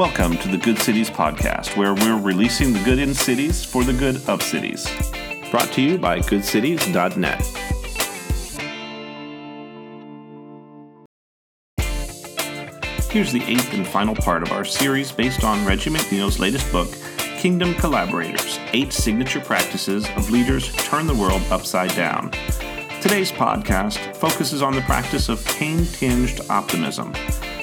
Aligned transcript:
Welcome 0.00 0.38
to 0.38 0.48
the 0.48 0.56
Good 0.56 0.78
Cities 0.78 1.10
Podcast, 1.10 1.76
where 1.76 1.92
we're 1.92 2.18
releasing 2.18 2.72
the 2.72 2.82
good 2.84 2.98
in 2.98 3.12
cities 3.12 3.62
for 3.62 3.84
the 3.84 3.92
good 3.92 4.16
of 4.30 4.42
cities. 4.42 4.88
Brought 5.50 5.70
to 5.72 5.82
you 5.82 5.98
by 5.98 6.20
goodcities.net. 6.20 7.42
Here's 13.10 13.30
the 13.30 13.42
eighth 13.42 13.74
and 13.74 13.86
final 13.86 14.14
part 14.14 14.42
of 14.42 14.52
our 14.52 14.64
series 14.64 15.12
based 15.12 15.44
on 15.44 15.66
Reggie 15.66 15.90
McNeal's 15.90 16.38
latest 16.38 16.72
book, 16.72 16.88
Kingdom 17.36 17.74
Collaborators 17.74 18.58
Eight 18.72 18.94
Signature 18.94 19.40
Practices 19.40 20.08
of 20.16 20.30
Leaders 20.30 20.74
Turn 20.76 21.06
the 21.06 21.14
World 21.14 21.42
Upside 21.50 21.94
Down. 21.94 22.30
Today's 23.02 23.32
podcast 23.32 24.16
focuses 24.16 24.62
on 24.62 24.74
the 24.74 24.80
practice 24.80 25.28
of 25.28 25.44
pain 25.44 25.84
tinged 25.84 26.40
optimism. 26.48 27.12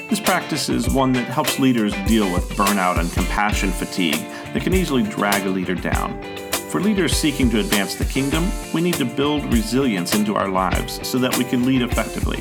This 0.08 0.20
practice 0.20 0.70
is 0.70 0.88
one 0.88 1.12
that 1.12 1.26
helps 1.26 1.58
leaders 1.58 1.92
deal 2.06 2.32
with 2.32 2.48
burnout 2.56 2.98
and 2.98 3.12
compassion 3.12 3.70
fatigue 3.70 4.14
that 4.54 4.62
can 4.62 4.72
easily 4.72 5.02
drag 5.02 5.44
a 5.44 5.50
leader 5.50 5.74
down. 5.74 6.22
For 6.70 6.80
leaders 6.80 7.14
seeking 7.14 7.50
to 7.50 7.60
advance 7.60 7.94
the 7.94 8.06
kingdom, 8.06 8.50
we 8.72 8.80
need 8.80 8.94
to 8.94 9.04
build 9.04 9.52
resilience 9.52 10.14
into 10.14 10.34
our 10.34 10.48
lives 10.48 11.06
so 11.06 11.18
that 11.18 11.36
we 11.36 11.44
can 11.44 11.66
lead 11.66 11.82
effectively. 11.82 12.38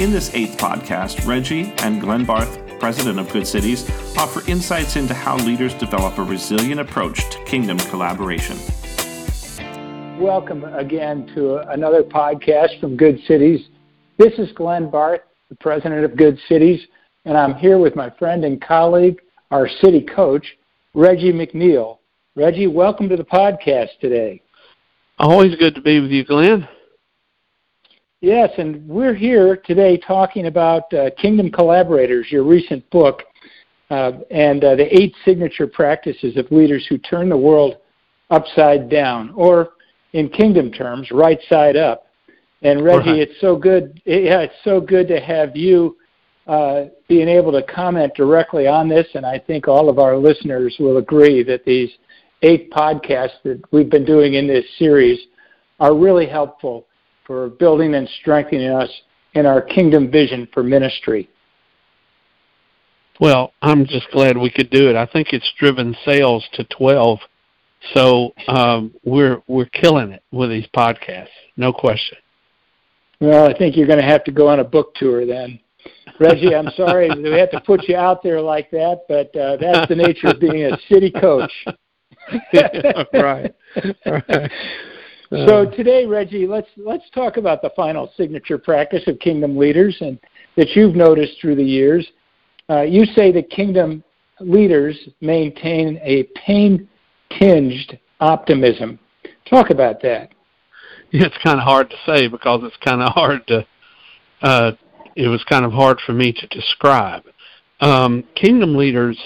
In 0.00 0.12
this 0.12 0.32
eighth 0.34 0.56
podcast, 0.56 1.26
Reggie 1.26 1.72
and 1.78 2.00
Glenn 2.00 2.24
Barth, 2.24 2.60
president 2.78 3.18
of 3.18 3.28
Good 3.32 3.48
Cities, 3.48 3.90
offer 4.16 4.48
insights 4.48 4.94
into 4.94 5.14
how 5.14 5.36
leaders 5.38 5.74
develop 5.74 6.18
a 6.18 6.22
resilient 6.22 6.80
approach 6.80 7.28
to 7.30 7.42
kingdom 7.42 7.76
collaboration. 7.90 8.56
Welcome 10.16 10.62
again 10.62 11.26
to 11.34 11.56
another 11.72 12.04
podcast 12.04 12.78
from 12.78 12.96
Good 12.96 13.18
Cities. 13.26 13.68
This 14.16 14.34
is 14.38 14.52
Glenn 14.52 14.90
Barth 14.90 15.22
the 15.48 15.56
president 15.56 16.04
of 16.04 16.16
Good 16.16 16.38
Cities, 16.48 16.80
and 17.24 17.36
I'm 17.36 17.54
here 17.54 17.78
with 17.78 17.94
my 17.94 18.10
friend 18.10 18.44
and 18.44 18.60
colleague, 18.60 19.20
our 19.50 19.68
city 19.68 20.00
coach, 20.00 20.46
Reggie 20.94 21.32
McNeal. 21.32 21.98
Reggie, 22.34 22.66
welcome 22.66 23.08
to 23.08 23.16
the 23.16 23.24
podcast 23.24 23.90
today. 24.00 24.40
Always 25.18 25.54
good 25.56 25.74
to 25.74 25.80
be 25.80 26.00
with 26.00 26.10
you, 26.10 26.24
Glenn. 26.24 26.66
Yes, 28.20 28.50
and 28.56 28.88
we're 28.88 29.14
here 29.14 29.56
today 29.56 29.98
talking 29.98 30.46
about 30.46 30.92
uh, 30.94 31.10
Kingdom 31.20 31.50
Collaborators, 31.50 32.26
your 32.30 32.42
recent 32.42 32.88
book, 32.90 33.22
uh, 33.90 34.12
and 34.30 34.64
uh, 34.64 34.76
the 34.76 34.88
eight 34.96 35.14
signature 35.26 35.66
practices 35.66 36.38
of 36.38 36.50
leaders 36.50 36.86
who 36.88 36.96
turn 36.96 37.28
the 37.28 37.36
world 37.36 37.76
upside 38.30 38.88
down, 38.88 39.30
or 39.36 39.72
in 40.14 40.30
kingdom 40.30 40.72
terms, 40.72 41.10
right 41.10 41.38
side 41.50 41.76
up. 41.76 42.03
And 42.64 42.82
Reggie, 42.82 43.10
right. 43.10 43.20
it's 43.20 43.40
so 43.40 43.56
good. 43.56 44.00
Yeah, 44.06 44.40
it's 44.40 44.54
so 44.64 44.80
good 44.80 45.06
to 45.08 45.20
have 45.20 45.54
you 45.54 45.98
uh, 46.46 46.86
being 47.08 47.28
able 47.28 47.52
to 47.52 47.62
comment 47.62 48.14
directly 48.14 48.66
on 48.66 48.88
this. 48.88 49.06
And 49.14 49.24
I 49.24 49.38
think 49.38 49.68
all 49.68 49.90
of 49.90 49.98
our 49.98 50.16
listeners 50.16 50.74
will 50.80 50.96
agree 50.96 51.42
that 51.42 51.64
these 51.66 51.90
eight 52.42 52.70
podcasts 52.70 53.42
that 53.44 53.62
we've 53.70 53.90
been 53.90 54.04
doing 54.04 54.34
in 54.34 54.46
this 54.46 54.64
series 54.78 55.20
are 55.78 55.94
really 55.94 56.26
helpful 56.26 56.86
for 57.26 57.50
building 57.50 57.94
and 57.94 58.08
strengthening 58.20 58.70
us 58.70 58.90
in 59.34 59.44
our 59.44 59.60
kingdom 59.60 60.10
vision 60.10 60.48
for 60.52 60.62
ministry. 60.62 61.28
Well, 63.20 63.52
I'm 63.62 63.86
just 63.86 64.10
glad 64.10 64.36
we 64.36 64.50
could 64.50 64.70
do 64.70 64.88
it. 64.88 64.96
I 64.96 65.06
think 65.06 65.32
it's 65.32 65.50
driven 65.58 65.94
sales 66.04 66.44
to 66.54 66.64
12. 66.64 67.18
So 67.92 68.32
um, 68.48 68.94
we're 69.04 69.42
we're 69.46 69.66
killing 69.66 70.10
it 70.10 70.22
with 70.32 70.48
these 70.48 70.66
podcasts, 70.74 71.28
no 71.56 71.70
question. 71.70 72.16
Well, 73.20 73.48
I 73.48 73.56
think 73.56 73.76
you're 73.76 73.86
going 73.86 74.00
to 74.00 74.04
have 74.04 74.24
to 74.24 74.32
go 74.32 74.48
on 74.48 74.60
a 74.60 74.64
book 74.64 74.94
tour 74.94 75.24
then. 75.26 75.58
Reggie, 76.20 76.54
I'm 76.54 76.70
sorry 76.76 77.10
we 77.22 77.38
have 77.38 77.50
to 77.50 77.60
put 77.60 77.88
you 77.88 77.96
out 77.96 78.22
there 78.22 78.40
like 78.40 78.70
that, 78.70 79.02
but 79.08 79.34
uh, 79.36 79.56
that's 79.56 79.88
the 79.88 79.96
nature 79.96 80.28
of 80.28 80.40
being 80.40 80.64
a 80.64 80.78
city 80.88 81.10
coach. 81.10 81.52
right. 83.12 83.54
right. 84.06 84.50
So 85.30 85.68
today, 85.68 86.06
Reggie, 86.06 86.46
let's 86.46 86.68
let's 86.76 87.08
talk 87.10 87.38
about 87.38 87.60
the 87.60 87.70
final 87.74 88.12
signature 88.16 88.56
practice 88.56 89.02
of 89.08 89.18
kingdom 89.18 89.56
leaders, 89.56 89.96
and 90.00 90.18
that 90.56 90.76
you've 90.76 90.94
noticed 90.94 91.40
through 91.40 91.56
the 91.56 91.64
years. 91.64 92.06
Uh, 92.70 92.82
you 92.82 93.04
say 93.04 93.32
that 93.32 93.50
kingdom 93.50 94.04
leaders 94.40 94.96
maintain 95.20 95.98
a 96.02 96.24
pain-tinged 96.46 97.98
optimism. 98.20 98.98
Talk 99.48 99.70
about 99.70 100.00
that 100.02 100.33
it's 101.12 101.36
kind 101.42 101.58
of 101.58 101.64
hard 101.64 101.90
to 101.90 101.96
say 102.06 102.28
because 102.28 102.60
it's 102.64 102.76
kind 102.84 103.02
of 103.02 103.12
hard 103.12 103.46
to 103.48 103.66
uh, 104.42 104.72
it 105.16 105.28
was 105.28 105.42
kind 105.44 105.64
of 105.64 105.72
hard 105.72 106.00
for 106.04 106.12
me 106.12 106.32
to 106.32 106.46
describe. 106.48 107.22
Um, 107.80 108.24
kingdom 108.34 108.76
leaders 108.76 109.18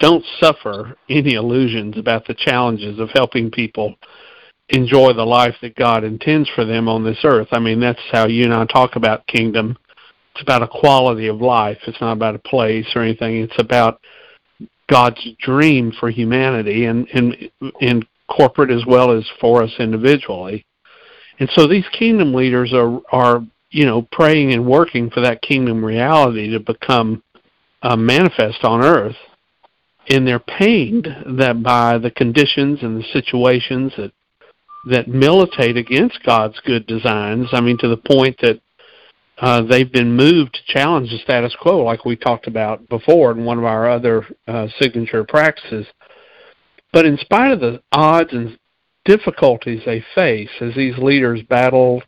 don't 0.00 0.24
suffer 0.40 0.96
any 1.08 1.34
illusions 1.34 1.96
about 1.96 2.26
the 2.26 2.34
challenges 2.34 2.98
of 2.98 3.10
helping 3.14 3.50
people 3.50 3.94
enjoy 4.70 5.12
the 5.12 5.24
life 5.24 5.54
that 5.62 5.76
God 5.76 6.04
intends 6.04 6.48
for 6.54 6.64
them 6.64 6.88
on 6.88 7.04
this 7.04 7.18
earth. 7.24 7.48
I 7.52 7.60
mean, 7.60 7.80
that's 7.80 8.00
how 8.10 8.26
you 8.26 8.44
and 8.44 8.54
I 8.54 8.64
talk 8.66 8.96
about 8.96 9.26
kingdom. 9.26 9.76
It's 10.34 10.42
about 10.42 10.62
a 10.62 10.68
quality 10.68 11.28
of 11.28 11.40
life. 11.40 11.78
It's 11.86 12.00
not 12.00 12.12
about 12.12 12.34
a 12.34 12.40
place 12.40 12.86
or 12.94 13.02
anything. 13.02 13.36
It's 13.36 13.58
about 13.58 14.00
God's 14.88 15.26
dream 15.38 15.92
for 15.98 16.10
humanity 16.10 16.86
and 16.86 17.08
and 17.14 17.50
and 17.80 18.06
corporate 18.28 18.70
as 18.70 18.84
well 18.86 19.10
as 19.10 19.24
for 19.40 19.62
us 19.62 19.72
individually. 19.78 20.64
And 21.38 21.48
so 21.54 21.66
these 21.66 21.86
kingdom 21.92 22.32
leaders 22.34 22.72
are 22.72 23.00
are 23.10 23.44
you 23.70 23.84
know 23.84 24.02
praying 24.12 24.52
and 24.52 24.66
working 24.66 25.10
for 25.10 25.20
that 25.20 25.42
kingdom 25.42 25.84
reality 25.84 26.50
to 26.50 26.60
become 26.60 27.22
uh, 27.82 27.96
manifest 27.96 28.64
on 28.64 28.84
earth. 28.84 29.16
And 30.08 30.26
they're 30.26 30.38
pained 30.38 31.08
that 31.38 31.62
by 31.62 31.98
the 31.98 32.10
conditions 32.10 32.80
and 32.82 32.98
the 32.98 33.06
situations 33.12 33.92
that 33.96 34.12
that 34.86 35.08
militate 35.08 35.76
against 35.76 36.22
God's 36.24 36.60
good 36.60 36.86
designs. 36.86 37.48
I 37.52 37.60
mean, 37.60 37.78
to 37.78 37.88
the 37.88 37.96
point 37.96 38.36
that 38.42 38.60
uh, 39.38 39.62
they've 39.62 39.90
been 39.90 40.14
moved 40.14 40.54
to 40.54 40.72
challenge 40.72 41.10
the 41.10 41.18
status 41.18 41.56
quo, 41.60 41.82
like 41.82 42.04
we 42.04 42.16
talked 42.16 42.46
about 42.46 42.88
before 42.88 43.32
in 43.32 43.44
one 43.44 43.58
of 43.58 43.64
our 43.64 43.88
other 43.88 44.26
uh, 44.46 44.68
signature 44.78 45.24
practices. 45.24 45.86
But 46.94 47.06
in 47.06 47.18
spite 47.18 47.50
of 47.50 47.58
the 47.58 47.82
odds 47.90 48.32
and 48.32 48.56
difficulties 49.04 49.82
they 49.84 50.04
face 50.14 50.48
as 50.60 50.76
these 50.76 50.96
leaders 50.96 51.42
battle, 51.42 52.04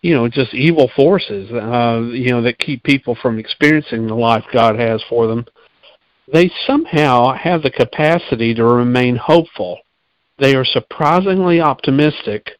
you 0.00 0.14
know, 0.14 0.26
just 0.26 0.54
evil 0.54 0.90
forces, 0.96 1.52
uh, 1.52 2.00
you 2.10 2.30
know, 2.30 2.40
that 2.40 2.58
keep 2.58 2.82
people 2.82 3.14
from 3.20 3.38
experiencing 3.38 4.06
the 4.06 4.14
life 4.14 4.44
God 4.50 4.78
has 4.78 5.02
for 5.06 5.26
them, 5.26 5.44
they 6.32 6.50
somehow 6.66 7.34
have 7.34 7.62
the 7.62 7.70
capacity 7.70 8.54
to 8.54 8.64
remain 8.64 9.16
hopeful. 9.16 9.80
They 10.38 10.54
are 10.56 10.64
surprisingly 10.64 11.60
optimistic, 11.60 12.52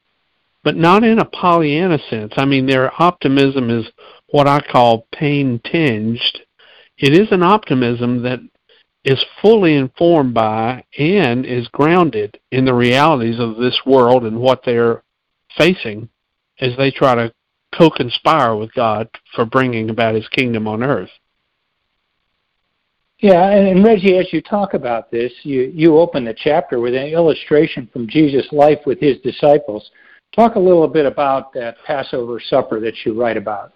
but 0.63 0.77
not 0.77 1.05
in 1.05 1.21
a 1.21 1.25
Pollyanna 1.25 1.99
sense. 2.11 2.35
I 2.37 2.45
mean, 2.45 2.67
their 2.67 2.93
optimism 3.03 3.71
is 3.71 3.87
what 4.29 4.47
I 4.47 4.61
call 4.61 5.07
pain 5.11 5.59
tinged. 5.65 6.21
It 6.99 7.15
is 7.15 7.29
an 7.31 7.43
optimism 7.43 8.23
that 8.25 8.41
is 9.05 9.25
fully 9.41 9.75
informed 9.75 10.35
by 10.35 10.85
and 10.99 11.45
is 11.45 11.67
grounded 11.69 12.39
in 12.51 12.65
the 12.65 12.75
realities 12.75 13.41
of 13.41 13.57
this 13.57 13.81
world 13.85 14.25
and 14.25 14.39
what 14.39 14.63
they're 14.65 15.03
facing 15.57 16.09
as 16.61 16.77
they 16.77 16.91
try 16.91 17.15
to 17.15 17.33
co-conspire 17.77 18.55
with 18.55 18.73
God 18.75 19.09
for 19.35 19.45
bringing 19.45 19.91
about 19.91 20.15
His 20.15 20.29
kingdom 20.29 20.69
on 20.69 20.83
earth. 20.83 21.11
Yeah, 23.23 23.51
and, 23.51 23.85
Reggie, 23.85 24.19
as 24.19 24.33
you 24.33 24.43
talk 24.43 24.75
about 24.75 25.11
this, 25.13 25.33
you, 25.45 25.71
you 25.73 25.97
open 25.97 26.25
the 26.25 26.35
chapter 26.35 26.81
with 26.81 26.95
an 26.95 27.07
illustration 27.07 27.89
from 27.93 28.09
Jesus' 28.09 28.49
life 28.51 28.81
with 28.85 28.99
his 28.99 29.19
disciples. 29.21 29.93
Talk 30.35 30.57
a 30.57 30.61
little 30.61 30.89
bit 30.89 31.07
about 31.07 31.53
that 31.53 31.77
Passover 31.87 32.41
supper 32.41 32.81
that 32.81 32.95
you 33.05 33.15
write 33.15 33.37
about. 33.37 33.75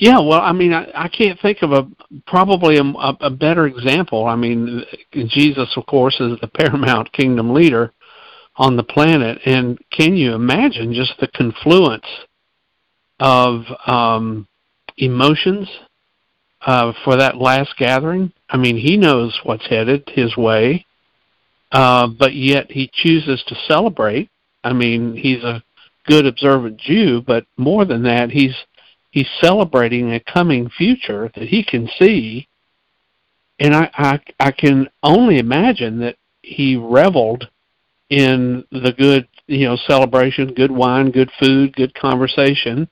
Yeah, 0.00 0.18
well, 0.20 0.40
I 0.40 0.52
mean, 0.52 0.72
I, 0.72 0.90
I 0.94 1.08
can't 1.08 1.38
think 1.40 1.58
of 1.60 1.72
a 1.72 1.86
probably 2.26 2.78
a, 2.78 2.84
a 3.20 3.28
better 3.28 3.66
example. 3.66 4.24
I 4.24 4.34
mean, 4.34 4.82
Jesus, 5.12 5.68
of 5.76 5.84
course, 5.84 6.18
is 6.20 6.40
the 6.40 6.48
paramount 6.54 7.12
kingdom 7.12 7.52
leader 7.52 7.92
on 8.56 8.76
the 8.76 8.82
planet, 8.82 9.38
and 9.44 9.78
can 9.92 10.16
you 10.16 10.32
imagine 10.34 10.94
just 10.94 11.12
the 11.20 11.28
confluence 11.28 12.06
of 13.20 13.64
um, 13.86 14.48
emotions 14.96 15.68
uh, 16.62 16.94
for 17.04 17.16
that 17.16 17.36
last 17.36 17.76
gathering? 17.76 18.32
I 18.48 18.56
mean, 18.56 18.78
he 18.78 18.96
knows 18.96 19.38
what's 19.44 19.66
headed 19.66 20.04
his 20.14 20.34
way, 20.34 20.86
uh, 21.72 22.06
but 22.06 22.34
yet 22.34 22.70
he 22.70 22.90
chooses 22.90 23.44
to 23.48 23.54
celebrate. 23.68 24.30
I 24.64 24.72
mean, 24.72 25.14
he's 25.14 25.44
a 25.44 25.62
good 26.06 26.24
observant 26.24 26.78
Jew, 26.78 27.22
but 27.26 27.44
more 27.58 27.84
than 27.84 28.02
that, 28.04 28.30
he's 28.30 28.56
he's 29.10 29.28
celebrating 29.40 30.12
a 30.12 30.20
coming 30.20 30.68
future 30.68 31.30
that 31.34 31.48
he 31.48 31.64
can 31.64 31.88
see 31.98 32.48
and 33.60 33.74
I, 33.74 33.90
I 33.94 34.20
I 34.40 34.50
can 34.50 34.88
only 35.02 35.38
imagine 35.38 36.00
that 36.00 36.16
he 36.42 36.76
reveled 36.76 37.48
in 38.08 38.64
the 38.72 38.92
good 38.92 39.28
you 39.46 39.66
know 39.66 39.76
celebration, 39.86 40.54
good 40.54 40.70
wine, 40.70 41.10
good 41.10 41.30
food, 41.38 41.76
good 41.76 41.94
conversation 41.94 42.88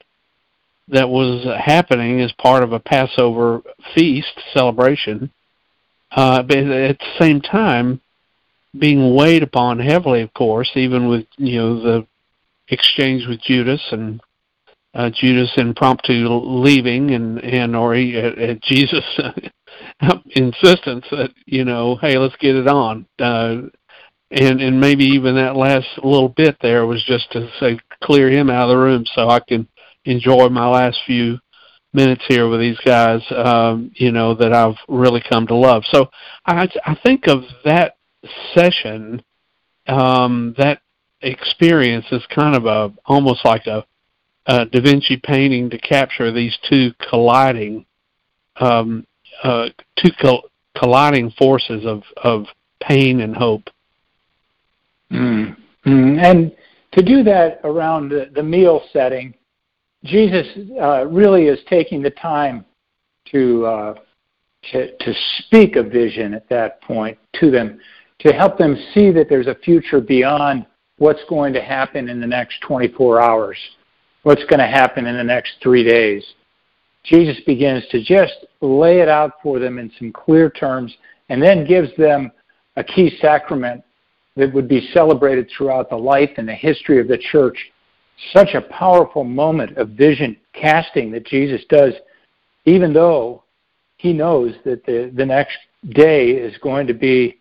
that 0.88 1.08
was 1.08 1.44
happening 1.58 2.20
as 2.20 2.32
part 2.32 2.62
of 2.62 2.72
a 2.72 2.80
Passover 2.80 3.62
feast 3.94 4.40
celebration. 4.54 5.30
uh, 6.12 6.42
but 6.42 6.56
at 6.56 6.98
the 6.98 7.14
same 7.18 7.40
time, 7.40 8.00
being 8.78 9.14
weighed 9.14 9.42
upon 9.42 9.78
heavily, 9.78 10.22
of 10.22 10.32
course, 10.34 10.70
even 10.74 11.08
with 11.08 11.26
you 11.38 11.58
know 11.58 11.80
the 11.80 12.06
exchange 12.68 13.26
with 13.26 13.40
Judas 13.40 13.82
and 13.90 14.20
uh, 14.94 15.10
Judas 15.10 15.50
impromptu 15.56 16.28
leaving 16.28 17.12
and 17.12 17.38
and 17.38 17.76
or 17.76 17.94
he, 17.94 18.16
at, 18.16 18.38
at 18.38 18.62
Jesus 18.62 19.04
insistence 20.30 21.04
that 21.10 21.30
you 21.46 21.64
know 21.64 21.96
hey 22.00 22.18
let's 22.18 22.36
get 22.36 22.56
it 22.56 22.68
on. 22.68 23.06
Uh, 23.18 23.68
and 24.30 24.60
and 24.60 24.80
maybe 24.80 25.04
even 25.04 25.36
that 25.36 25.56
last 25.56 25.86
little 26.02 26.28
bit 26.28 26.56
there 26.60 26.86
was 26.86 27.02
just 27.04 27.30
to 27.32 27.50
say 27.60 27.78
clear 28.02 28.30
him 28.30 28.50
out 28.50 28.68
of 28.68 28.70
the 28.70 28.76
room 28.76 29.04
so 29.14 29.28
I 29.28 29.40
can 29.40 29.68
enjoy 30.04 30.48
my 30.48 30.68
last 30.68 30.98
few 31.06 31.38
minutes 31.92 32.22
here 32.28 32.48
with 32.48 32.60
these 32.60 32.78
guys 32.84 33.22
um, 33.30 33.90
you 33.94 34.12
know 34.12 34.34
that 34.34 34.52
I've 34.52 34.76
really 34.88 35.22
come 35.28 35.46
to 35.46 35.54
love. 35.54 35.84
So 35.90 36.10
I 36.46 36.68
I 36.84 36.94
think 37.02 37.26
of 37.26 37.44
that 37.64 37.96
session 38.54 39.22
um, 39.86 40.54
that 40.58 40.80
experience 41.22 42.06
is 42.12 42.22
kind 42.34 42.54
of 42.54 42.66
a 42.66 42.92
almost 43.06 43.44
like 43.44 43.66
a, 43.66 43.84
a 44.48 44.64
Da 44.64 44.80
Vinci 44.80 45.16
painting 45.16 45.70
to 45.70 45.78
capture 45.78 46.32
these 46.32 46.56
two 46.68 46.92
colliding 47.08 47.84
um, 48.56 49.06
uh, 49.44 49.68
two 49.96 50.10
col- 50.20 50.50
colliding 50.76 51.30
forces 51.32 51.84
of 51.86 52.02
of 52.16 52.46
pain 52.80 53.20
and 53.20 53.36
hope. 53.36 53.68
Mm. 55.12 55.56
Mm. 55.86 56.22
And 56.22 56.56
to 56.92 57.02
do 57.02 57.22
that 57.24 57.60
around 57.64 58.08
the, 58.08 58.30
the 58.34 58.42
meal 58.42 58.82
setting, 58.92 59.34
Jesus 60.04 60.46
uh, 60.80 61.06
really 61.06 61.46
is 61.46 61.58
taking 61.68 62.02
the 62.02 62.10
time 62.10 62.64
to, 63.30 63.66
uh, 63.66 63.94
to 64.72 64.96
to 64.96 65.14
speak 65.38 65.76
a 65.76 65.82
vision 65.82 66.34
at 66.34 66.48
that 66.48 66.80
point 66.82 67.18
to 67.40 67.50
them, 67.50 67.78
to 68.20 68.32
help 68.32 68.58
them 68.58 68.76
see 68.94 69.10
that 69.10 69.28
there's 69.28 69.46
a 69.46 69.54
future 69.56 70.00
beyond 70.00 70.66
what's 70.98 71.22
going 71.28 71.52
to 71.52 71.62
happen 71.62 72.08
in 72.08 72.20
the 72.20 72.26
next 72.26 72.60
24 72.62 73.20
hours, 73.20 73.56
what's 74.28 74.44
going 74.44 74.60
to 74.60 74.66
happen 74.66 75.06
in 75.06 75.16
the 75.16 75.24
next 75.24 75.54
three 75.62 75.82
days. 75.82 76.22
Jesus 77.02 77.40
begins 77.46 77.82
to 77.90 78.04
just 78.04 78.44
lay 78.60 79.00
it 79.00 79.08
out 79.08 79.32
for 79.42 79.58
them 79.58 79.78
in 79.78 79.90
some 79.98 80.12
clear 80.12 80.50
terms 80.50 80.94
and 81.30 81.42
then 81.42 81.66
gives 81.66 81.88
them 81.96 82.30
a 82.76 82.84
key 82.84 83.16
sacrament 83.22 83.82
that 84.36 84.52
would 84.52 84.68
be 84.68 84.86
celebrated 84.92 85.48
throughout 85.48 85.88
the 85.88 85.96
life 85.96 86.28
and 86.36 86.46
the 86.46 86.54
history 86.54 87.00
of 87.00 87.08
the 87.08 87.16
church. 87.16 87.56
Such 88.34 88.50
a 88.52 88.60
powerful 88.60 89.24
moment 89.24 89.78
of 89.78 89.90
vision 89.92 90.36
casting 90.52 91.10
that 91.12 91.24
Jesus 91.24 91.62
does, 91.70 91.94
even 92.66 92.92
though 92.92 93.44
he 93.96 94.12
knows 94.12 94.52
that 94.66 94.84
the, 94.84 95.10
the 95.16 95.24
next 95.24 95.56
day 95.94 96.32
is 96.32 96.54
going 96.58 96.86
to 96.86 96.92
be 96.92 97.38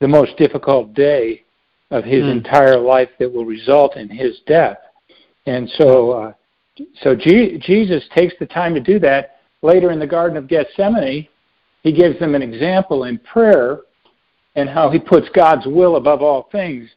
the 0.00 0.08
most 0.08 0.36
difficult 0.36 0.92
day 0.92 1.44
of 1.90 2.04
his 2.04 2.24
mm. 2.24 2.32
entire 2.32 2.76
life 2.76 3.08
that 3.18 3.32
will 3.32 3.46
result 3.46 3.96
in 3.96 4.10
his 4.10 4.40
death. 4.46 4.76
And 5.46 5.68
so, 5.76 6.10
uh, 6.12 6.32
so 7.02 7.14
G- 7.14 7.58
Jesus 7.58 8.04
takes 8.14 8.34
the 8.38 8.46
time 8.46 8.74
to 8.74 8.80
do 8.80 8.98
that. 9.00 9.40
Later 9.62 9.90
in 9.90 9.98
the 9.98 10.06
Garden 10.06 10.36
of 10.36 10.48
Gethsemane, 10.48 11.28
he 11.82 11.92
gives 11.92 12.18
them 12.18 12.34
an 12.34 12.42
example 12.42 13.04
in 13.04 13.18
prayer 13.18 13.80
and 14.56 14.68
how 14.68 14.90
he 14.90 14.98
puts 14.98 15.28
God's 15.30 15.66
will 15.66 15.96
above 15.96 16.22
all 16.22 16.48
things. 16.50 16.88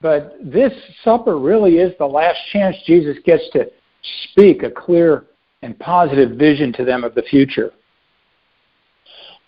But 0.00 0.36
this 0.42 0.72
supper 1.02 1.38
really 1.38 1.78
is 1.78 1.92
the 1.98 2.06
last 2.06 2.38
chance 2.52 2.76
Jesus 2.86 3.16
gets 3.24 3.44
to 3.52 3.70
speak 4.30 4.62
a 4.62 4.70
clear 4.70 5.24
and 5.62 5.78
positive 5.78 6.38
vision 6.38 6.72
to 6.74 6.84
them 6.84 7.02
of 7.04 7.14
the 7.14 7.22
future. 7.22 7.72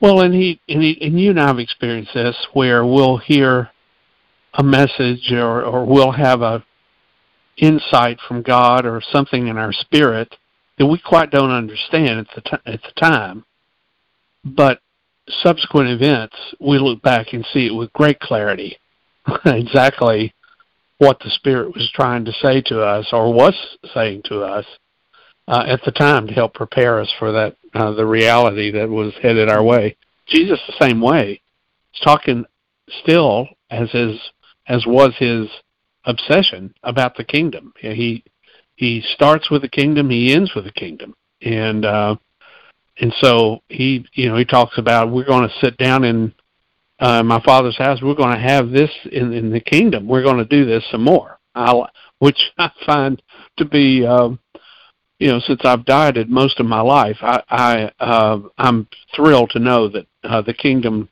Well, 0.01 0.21
and 0.21 0.33
he 0.33 0.61
and, 0.69 0.83
he, 0.83 0.99
and 1.03 1.19
you 1.19 1.31
and 1.31 1.41
I 1.41 1.49
have 1.49 1.59
experienced 1.59 2.15
this, 2.15 2.37
where 2.53 2.87
we'll 2.87 3.19
hear 3.19 3.71
a 4.55 4.63
message 4.63 5.33
or, 5.33 5.63
or 5.63 5.85
we'll 5.85 6.13
have 6.13 6.41
a 6.41 6.65
insight 7.59 8.19
from 8.27 8.43
God 8.43 8.87
or 8.87 9.03
something 9.13 9.49
in 9.49 9.59
our 9.59 9.73
spirit 9.73 10.35
that 10.79 10.87
we 10.87 10.99
quite 10.99 11.31
don't 11.31 11.51
understand 11.51 12.21
at 12.21 12.27
the 12.35 12.41
t- 12.41 12.73
at 12.73 12.83
the 12.83 13.01
time, 13.01 13.45
but 14.45 14.81
subsequent 15.43 15.89
events 15.91 16.37
we 16.61 16.79
look 16.79 17.03
back 17.03 17.33
and 17.33 17.45
see 17.53 17.67
it 17.67 17.75
with 17.75 17.93
great 17.93 18.21
clarity, 18.21 18.79
exactly 19.45 20.33
what 20.99 21.19
the 21.21 21.31
Spirit 21.31 21.75
was 21.75 21.91
trying 21.95 22.25
to 22.25 22.33
say 22.43 22.61
to 22.63 22.83
us 22.83 23.07
or 23.13 23.33
was 23.33 23.55
saying 23.95 24.23
to 24.25 24.43
us 24.43 24.65
uh, 25.47 25.65
at 25.67 25.83
the 25.85 25.93
time 25.93 26.27
to 26.27 26.35
help 26.35 26.55
prepare 26.55 27.01
us 27.01 27.11
for 27.19 27.33
that 27.33 27.57
uh, 27.75 27.93
the 27.93 28.07
reality 28.07 28.71
that 28.71 28.89
was 28.89 29.13
headed 29.23 29.49
our 29.49 29.63
way. 29.63 29.97
Jesus 30.27 30.61
the 30.67 30.85
same 30.87 31.01
way. 31.01 31.41
He's 31.93 32.03
talking 32.03 32.45
still 33.03 33.49
as 33.71 33.91
his 33.91 34.19
as 34.67 34.85
was 34.87 35.15
his 35.19 35.49
obsession 36.05 36.75
about 36.83 37.17
the 37.17 37.25
kingdom. 37.25 37.73
He 37.79 38.25
he 38.77 39.03
starts 39.15 39.51
with 39.51 39.63
the 39.63 39.69
kingdom, 39.69 40.11
he 40.11 40.33
ends 40.33 40.55
with 40.55 40.65
the 40.65 40.73
kingdom, 40.73 41.15
and 41.43 41.85
uh, 41.85 42.17
and 43.01 43.13
so 43.21 43.63
he 43.69 44.07
you 44.15 44.29
know 44.29 44.37
he 44.37 44.45
talks 44.45 44.79
about 44.79 45.11
we're 45.11 45.25
going 45.25 45.49
to 45.49 45.55
sit 45.61 45.77
down 45.79 46.05
in 46.05 46.33
uh, 47.01 47.23
my 47.23 47.41
father's 47.43 47.77
house. 47.77 48.01
We're 48.03 48.15
going 48.15 48.35
to 48.35 48.41
have 48.43 48.71
this 48.71 48.91
in 49.11 49.33
in 49.33 49.51
the 49.51 49.61
kingdom. 49.61 50.07
We're 50.07 50.23
going 50.23 50.39
to 50.39 50.45
do 50.45 50.65
this 50.65 50.85
some 50.91 51.05
more. 51.05 51.39
I, 51.55 51.75
which 52.19 52.39
I 52.59 52.71
find 52.87 53.21
to 53.57 53.65
be 53.65 54.07
um, 54.07 54.39
you 55.19 55.29
know 55.29 55.41
since 55.41 55.61
I've 55.65 55.85
dieted 55.85 56.31
most 56.31 56.61
of 56.61 56.67
my 56.67 56.81
life, 56.81 57.19
I, 57.21 57.43
I 57.49 57.91
uh, 58.01 58.41
I'm 58.59 58.89
thrilled 59.15 59.51
to 59.51 59.59
know 59.59 59.89
that 59.89 60.07
uh, 60.25 60.43
the 60.43 60.55
kingdom 60.55 61.09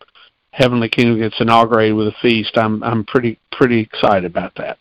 heavenly 0.56 0.88
kingdom 0.88 1.18
gets 1.18 1.38
inaugurated 1.38 1.94
with 1.94 2.08
a 2.08 2.14
feast. 2.22 2.56
I'm 2.56 2.82
I'm 2.82 3.04
pretty 3.04 3.38
pretty 3.52 3.80
excited 3.80 4.24
about 4.24 4.54
that. 4.56 4.78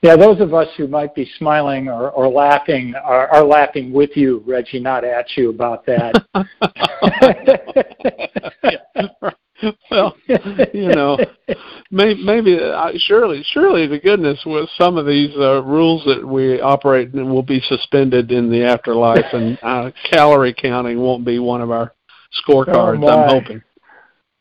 Yeah, 0.00 0.14
those 0.14 0.40
of 0.40 0.54
us 0.54 0.68
who 0.76 0.86
might 0.86 1.12
be 1.16 1.28
smiling 1.38 1.88
or, 1.88 2.10
or 2.10 2.28
laughing 2.28 2.94
are, 2.94 3.26
are 3.28 3.42
laughing 3.42 3.92
with 3.92 4.16
you, 4.16 4.44
Reggie, 4.46 4.78
not 4.78 5.02
at 5.02 5.26
you 5.36 5.50
about 5.50 5.84
that. 5.86 6.14
well, 9.90 10.16
you 10.72 10.90
know, 10.90 11.18
maybe, 11.90 12.24
maybe 12.24 12.60
uh, 12.60 12.92
surely, 12.96 13.44
surely 13.52 13.88
the 13.88 13.98
goodness 13.98 14.40
with 14.46 14.68
some 14.78 14.96
of 14.96 15.04
these 15.04 15.34
uh, 15.36 15.64
rules 15.64 16.04
that 16.04 16.24
we 16.24 16.60
operate 16.60 17.12
in 17.12 17.28
will 17.28 17.42
be 17.42 17.60
suspended 17.68 18.30
in 18.30 18.52
the 18.52 18.62
afterlife, 18.62 19.26
and 19.32 19.58
uh, 19.62 19.90
calorie 20.08 20.54
counting 20.54 21.00
won't 21.00 21.24
be 21.24 21.40
one 21.40 21.60
of 21.60 21.72
our 21.72 21.92
scorecards. 22.46 23.02
Oh 23.02 23.08
I'm 23.08 23.28
hoping. 23.28 23.62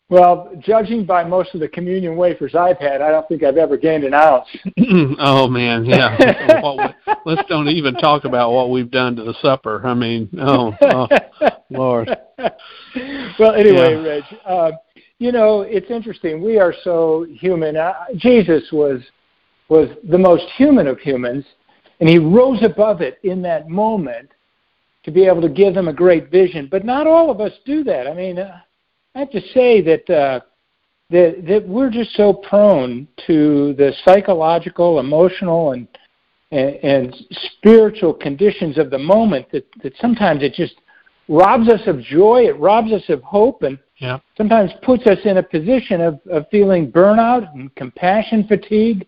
Well, 0.10 0.54
judging 0.60 1.06
by 1.06 1.26
most 1.26 1.54
of 1.54 1.60
the 1.60 1.68
communion 1.68 2.16
wafers 2.16 2.56
I've 2.56 2.78
had, 2.78 3.02
I 3.02 3.12
don't 3.12 3.28
think 3.28 3.44
I've 3.44 3.58
ever 3.58 3.76
gained 3.76 4.06
an 4.06 4.14
ounce. 4.14 4.48
oh 5.20 5.50
man, 5.50 5.84
yeah. 5.84 6.62
well, 6.64 6.94
let's 7.26 7.48
don't 7.50 7.68
even 7.68 7.94
talk 7.96 8.24
about 8.24 8.54
what 8.54 8.70
we've 8.70 8.90
done 8.90 9.18
to 9.18 9.24
the 9.24 9.34
supper. 9.42 9.86
I 9.86 9.94
mean, 9.94 10.30
oh, 10.40 10.74
oh 10.82 11.08
Lord. 11.70 12.08
Well, 12.38 13.54
anyway, 13.54 13.96
yeah. 13.96 14.08
Reg, 14.08 14.24
uh, 14.46 14.72
you 15.20 15.34
know 15.34 15.62
it's 15.62 15.92
interesting. 15.92 16.42
We 16.42 16.58
are 16.58 16.74
so 16.86 17.26
human. 17.30 17.76
Uh, 17.76 17.94
Jesus 18.16 18.64
was 18.72 19.02
was 19.68 19.90
the 20.10 20.18
most 20.18 20.46
human 20.56 20.88
of 20.88 21.00
humans, 21.00 21.44
and 22.00 22.08
he 22.08 22.18
rose 22.18 22.64
above 22.64 23.02
it 23.02 23.20
in 23.24 23.42
that 23.42 23.68
moment 23.68 24.30
to 25.04 25.12
be 25.12 25.26
able 25.26 25.42
to 25.42 25.50
give 25.50 25.74
them 25.74 25.90
a 25.90 25.94
great 25.94 26.32
vision. 26.32 26.70
But 26.72 26.86
not 26.86 27.08
all 27.08 27.30
of 27.30 27.42
us 27.42 27.52
do 27.66 27.84
that. 27.84 28.08
I 28.08 28.14
mean. 28.14 28.40
Uh, 28.40 28.62
I 29.18 29.22
have 29.22 29.32
to 29.32 29.42
say 29.52 29.82
that 29.82 30.08
uh, 30.12 30.42
that 31.10 31.44
that 31.48 31.68
we're 31.68 31.90
just 31.90 32.14
so 32.14 32.34
prone 32.34 33.08
to 33.26 33.74
the 33.74 33.92
psychological, 34.06 35.00
emotional, 35.00 35.72
and 35.72 35.88
and, 36.52 36.76
and 36.84 37.16
spiritual 37.32 38.14
conditions 38.14 38.78
of 38.78 38.92
the 38.92 39.00
moment 39.00 39.48
that 39.52 39.66
that 39.82 39.94
sometimes 40.00 40.44
it 40.44 40.54
just 40.54 40.76
robs 41.28 41.68
us 41.68 41.82
of 41.88 42.00
joy, 42.00 42.46
it 42.46 42.60
robs 42.60 42.92
us 42.92 43.02
of 43.10 43.24
hope, 43.24 43.64
and 43.64 43.80
yeah. 43.98 44.20
sometimes 44.38 44.70
puts 44.84 45.08
us 45.08 45.18
in 45.26 45.38
a 45.38 45.44
position 45.44 46.00
of, 46.00 46.20
of 46.30 46.46
feeling 46.52 46.92
burnout 46.92 47.52
and 47.56 47.74
compassion 47.74 48.46
fatigue. 48.48 49.04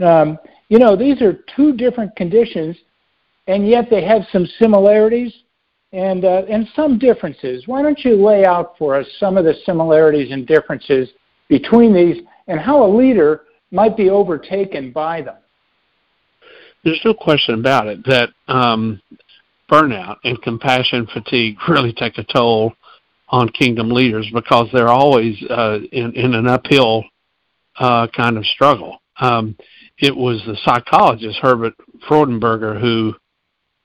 Um, 0.00 0.38
you 0.70 0.78
know, 0.78 0.96
these 0.96 1.20
are 1.20 1.44
two 1.54 1.76
different 1.76 2.16
conditions, 2.16 2.74
and 3.48 3.68
yet 3.68 3.90
they 3.90 4.02
have 4.02 4.22
some 4.32 4.46
similarities 4.58 5.41
and, 5.92 6.24
uh, 6.24 6.42
and 6.48 6.66
some 6.74 6.98
differences. 6.98 7.64
Why 7.66 7.82
don't 7.82 8.02
you 8.04 8.16
lay 8.16 8.44
out 8.44 8.76
for 8.78 8.94
us 8.94 9.06
some 9.18 9.36
of 9.36 9.44
the 9.44 9.54
similarities 9.66 10.32
and 10.32 10.46
differences 10.46 11.10
between 11.48 11.94
these 11.94 12.22
and 12.48 12.58
how 12.58 12.84
a 12.84 12.90
leader 12.90 13.42
might 13.70 13.96
be 13.96 14.10
overtaken 14.10 14.90
by 14.90 15.22
them? 15.22 15.36
There's 16.84 17.00
no 17.04 17.14
question 17.14 17.54
about 17.54 17.86
it 17.86 18.04
that 18.06 18.30
um, 18.48 19.00
burnout 19.70 20.16
and 20.24 20.40
compassion 20.42 21.06
fatigue 21.12 21.56
really 21.68 21.92
take 21.92 22.18
a 22.18 22.24
toll 22.24 22.74
on 23.28 23.48
kingdom 23.48 23.90
leaders 23.90 24.28
because 24.32 24.68
they're 24.72 24.88
always 24.88 25.42
uh, 25.48 25.78
in, 25.92 26.12
in 26.14 26.34
an 26.34 26.46
uphill 26.46 27.04
uh, 27.78 28.06
kind 28.14 28.36
of 28.36 28.44
struggle. 28.46 29.00
Um, 29.20 29.56
it 29.98 30.14
was 30.14 30.42
the 30.46 30.56
psychologist 30.64 31.38
Herbert 31.40 31.74
Freudenberger 32.08 32.80
who 32.80 33.14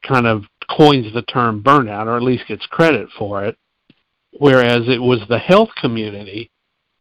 kind 0.05 0.25
of 0.25 0.43
coins 0.75 1.13
the 1.13 1.21
term 1.23 1.63
burnout, 1.63 2.07
or 2.07 2.17
at 2.17 2.23
least 2.23 2.47
gets 2.47 2.65
credit 2.67 3.09
for 3.17 3.43
it. 3.45 3.57
whereas 4.39 4.87
it 4.87 5.01
was 5.01 5.19
the 5.29 5.39
health 5.39 5.69
community 5.79 6.49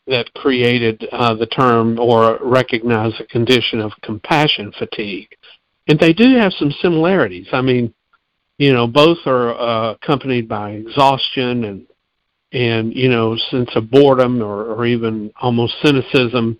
that 0.06 0.32
created 0.34 1.06
uh, 1.12 1.34
the 1.34 1.46
term 1.46 1.98
or 1.98 2.38
recognized 2.40 3.18
the 3.18 3.24
condition 3.24 3.80
of 3.80 3.92
compassion 4.02 4.72
fatigue. 4.78 5.28
And 5.88 5.98
they 5.98 6.12
do 6.12 6.36
have 6.36 6.52
some 6.52 6.70
similarities. 6.80 7.48
I 7.52 7.60
mean, 7.60 7.92
you 8.58 8.72
know, 8.72 8.86
both 8.86 9.18
are 9.26 9.54
uh, 9.58 9.92
accompanied 9.92 10.48
by 10.48 10.70
exhaustion 10.72 11.64
and 11.64 11.86
and 12.52 12.94
you 12.94 13.08
know, 13.08 13.36
sense 13.50 13.70
of 13.74 13.90
boredom 13.90 14.40
or, 14.40 14.72
or 14.72 14.86
even 14.86 15.32
almost 15.40 15.74
cynicism, 15.84 16.58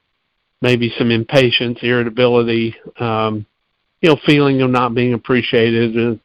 maybe 0.61 0.93
some 0.99 1.11
impatience, 1.11 1.79
irritability, 1.81 2.75
um, 2.99 3.47
you 4.03 4.11
know, 4.11 4.19
feeling 4.27 4.61
of 4.61 4.71
not 4.71 4.95
being 4.95 5.15
appreciated, 5.15 5.95
and 5.95 6.21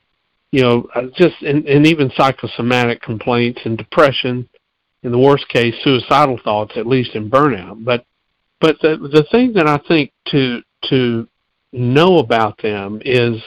you 0.52 0.62
know, 0.62 0.88
uh, 0.96 1.04
just 1.16 1.42
and, 1.42 1.66
and 1.66 1.88
even 1.88 2.12
psychosomatic 2.16 3.02
complaints 3.02 3.62
and 3.66 3.78
depression. 3.78 4.48
In 5.04 5.12
the 5.12 5.18
worst 5.18 5.48
case, 5.48 5.74
suicidal 5.84 6.40
thoughts, 6.44 6.74
at 6.76 6.86
least 6.86 7.16
in 7.16 7.30
burnout. 7.30 7.84
But 7.84 8.06
but 8.60 8.78
the 8.82 8.98
the 8.98 9.26
thing 9.32 9.54
that 9.54 9.68
I 9.68 9.80
think 9.88 10.12
to 10.28 10.62
to 10.90 11.28
know 11.72 12.20
about 12.20 12.62
them 12.62 13.02
is 13.04 13.42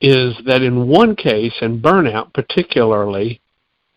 is 0.00 0.34
that 0.46 0.62
in 0.62 0.88
one 0.88 1.14
case, 1.14 1.52
in 1.60 1.80
burnout 1.80 2.32
particularly, 2.32 3.40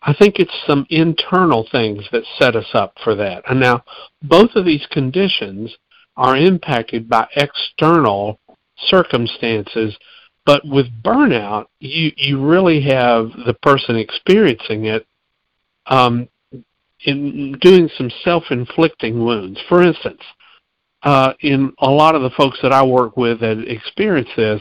I 0.02 0.12
think 0.12 0.38
it's 0.38 0.52
some 0.66 0.86
internal 0.90 1.66
things 1.70 2.04
that 2.12 2.24
set 2.38 2.56
us 2.56 2.68
up 2.74 2.94
for 3.02 3.14
that. 3.14 3.42
And 3.48 3.58
now, 3.58 3.84
both 4.22 4.50
of 4.54 4.66
these 4.66 4.86
conditions 4.90 5.74
are 6.16 6.36
impacted 6.36 7.08
by 7.08 7.26
external 7.36 8.38
circumstances, 8.76 9.96
but 10.46 10.66
with 10.66 10.86
burnout, 11.02 11.66
you 11.80 12.12
you 12.16 12.44
really 12.44 12.80
have 12.82 13.30
the 13.46 13.56
person 13.62 13.96
experiencing 13.96 14.86
it 14.86 15.06
um, 15.86 16.28
in 17.04 17.58
doing 17.60 17.88
some 17.96 18.10
self-inflicting 18.22 19.24
wounds. 19.24 19.58
For 19.68 19.82
instance, 19.82 20.20
uh, 21.02 21.34
in 21.40 21.72
a 21.78 21.90
lot 21.90 22.14
of 22.14 22.22
the 22.22 22.30
folks 22.30 22.58
that 22.62 22.72
I 22.72 22.84
work 22.84 23.16
with 23.16 23.40
that 23.40 23.64
experience 23.68 24.28
this, 24.36 24.60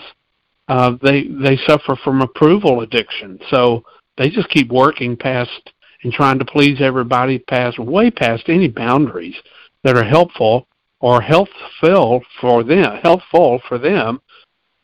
uh, 0.67 0.95
they 1.01 1.27
they 1.27 1.57
suffer 1.67 1.97
from 2.03 2.21
approval 2.21 2.81
addiction. 2.81 3.39
So 3.49 3.83
they 4.17 4.29
just 4.29 4.49
keep 4.49 4.69
working 4.71 5.17
past 5.17 5.71
and 6.03 6.13
trying 6.13 6.39
to 6.39 6.45
please 6.45 6.79
everybody, 6.81 7.39
past 7.39 7.79
way 7.79 8.11
past 8.11 8.43
any 8.47 8.67
boundaries 8.67 9.35
that 9.83 9.97
are 9.97 10.03
helpful 10.03 10.67
or 10.99 11.21
healthful 11.21 12.23
for 12.39 12.63
them, 12.63 12.99
healthful 13.03 13.61
for 13.67 13.77
them, 13.77 14.21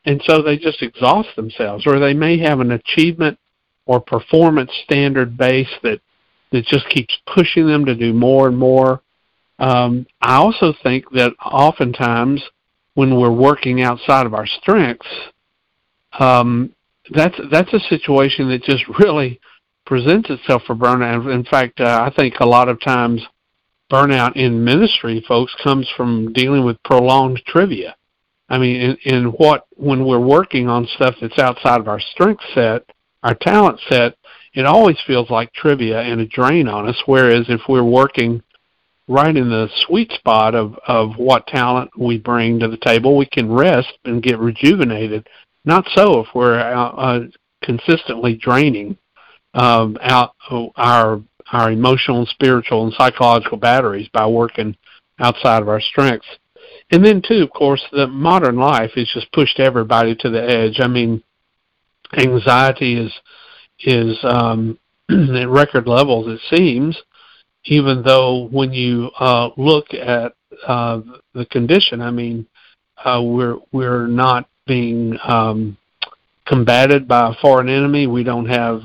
and 0.05 0.21
so 0.25 0.41
they 0.41 0.57
just 0.57 0.81
exhaust 0.81 1.29
themselves. 1.35 1.85
Or 1.85 1.99
they 1.99 2.13
may 2.13 2.37
have 2.39 2.59
an 2.59 2.71
achievement 2.71 3.37
or 3.85 3.99
performance 3.99 4.71
standard 4.83 5.37
base 5.37 5.69
that 5.83 6.01
that 6.51 6.65
just 6.65 6.89
keeps 6.89 7.15
pushing 7.33 7.67
them 7.67 7.85
to 7.85 7.95
do 7.95 8.13
more 8.13 8.47
and 8.47 8.57
more. 8.57 9.01
Um, 9.59 10.07
I 10.21 10.35
also 10.37 10.73
think 10.83 11.09
that 11.11 11.33
oftentimes 11.43 12.43
when 12.95 13.19
we're 13.19 13.31
working 13.31 13.81
outside 13.81 14.25
of 14.25 14.33
our 14.33 14.47
strengths, 14.47 15.07
um, 16.17 16.73
that's 17.11 17.39
that's 17.51 17.73
a 17.73 17.79
situation 17.79 18.49
that 18.49 18.63
just 18.63 18.83
really 18.99 19.39
presents 19.85 20.29
itself 20.29 20.63
for 20.65 20.75
burnout. 20.75 21.33
In 21.33 21.43
fact, 21.43 21.79
uh, 21.79 22.09
I 22.09 22.13
think 22.15 22.35
a 22.39 22.45
lot 22.45 22.69
of 22.69 22.79
times 22.81 23.25
burnout 23.91 24.35
in 24.35 24.63
ministry, 24.63 25.23
folks, 25.27 25.53
comes 25.63 25.89
from 25.97 26.31
dealing 26.33 26.63
with 26.63 26.81
prolonged 26.83 27.41
trivia. 27.45 27.95
I 28.49 28.57
mean, 28.57 28.81
in, 28.81 28.97
in 29.03 29.25
what 29.25 29.65
when 29.75 30.05
we're 30.05 30.19
working 30.19 30.67
on 30.67 30.87
stuff 30.95 31.15
that's 31.21 31.39
outside 31.39 31.79
of 31.79 31.87
our 31.87 31.99
strength 31.99 32.43
set, 32.53 32.83
our 33.23 33.35
talent 33.35 33.79
set, 33.89 34.15
it 34.53 34.65
always 34.65 34.97
feels 35.05 35.29
like 35.29 35.53
trivia 35.53 36.01
and 36.01 36.21
a 36.21 36.25
drain 36.25 36.67
on 36.67 36.87
us. 36.87 37.01
Whereas 37.05 37.45
if 37.49 37.61
we're 37.69 37.83
working 37.83 38.41
right 39.07 39.35
in 39.35 39.49
the 39.49 39.69
sweet 39.85 40.11
spot 40.13 40.55
of 40.55 40.75
of 40.87 41.17
what 41.17 41.47
talent 41.47 41.91
we 41.97 42.17
bring 42.17 42.59
to 42.59 42.67
the 42.67 42.77
table, 42.77 43.17
we 43.17 43.25
can 43.27 43.51
rest 43.51 43.97
and 44.05 44.23
get 44.23 44.39
rejuvenated 44.39 45.27
not 45.65 45.87
so 45.93 46.21
if 46.21 46.27
we're 46.33 46.59
uh, 46.59 46.89
uh, 46.89 47.19
consistently 47.63 48.35
draining 48.35 48.97
um, 49.53 49.97
out 50.01 50.35
our 50.75 51.21
our 51.51 51.71
emotional, 51.71 52.19
and 52.19 52.27
spiritual, 52.27 52.83
and 52.83 52.93
psychological 52.93 53.57
batteries 53.57 54.07
by 54.09 54.25
working 54.25 54.75
outside 55.19 55.61
of 55.61 55.67
our 55.67 55.81
strengths. 55.81 56.27
And 56.91 57.05
then 57.05 57.21
too, 57.21 57.43
of 57.43 57.51
course, 57.51 57.83
the 57.91 58.07
modern 58.07 58.55
life 58.55 58.91
has 58.95 59.09
just 59.13 59.31
pushed 59.31 59.59
everybody 59.59 60.15
to 60.15 60.29
the 60.29 60.41
edge. 60.41 60.79
I 60.79 60.87
mean, 60.87 61.23
anxiety 62.17 62.97
is 62.97 63.13
is 63.81 64.17
um, 64.23 64.77
at 65.09 65.47
record 65.47 65.87
levels. 65.87 66.27
It 66.27 66.55
seems, 66.55 66.97
even 67.65 68.01
though 68.03 68.47
when 68.51 68.73
you 68.73 69.11
uh, 69.19 69.49
look 69.57 69.93
at 69.93 70.33
uh, 70.67 71.01
the 71.33 71.45
condition, 71.45 72.01
I 72.01 72.11
mean, 72.11 72.47
uh, 73.03 73.21
we're 73.23 73.57
we're 73.71 74.07
not 74.07 74.49
being 74.65 75.17
um, 75.23 75.77
combated 76.45 77.07
by 77.07 77.29
a 77.29 77.33
foreign 77.41 77.69
enemy. 77.69 78.07
We 78.07 78.23
don't 78.23 78.47
have 78.47 78.81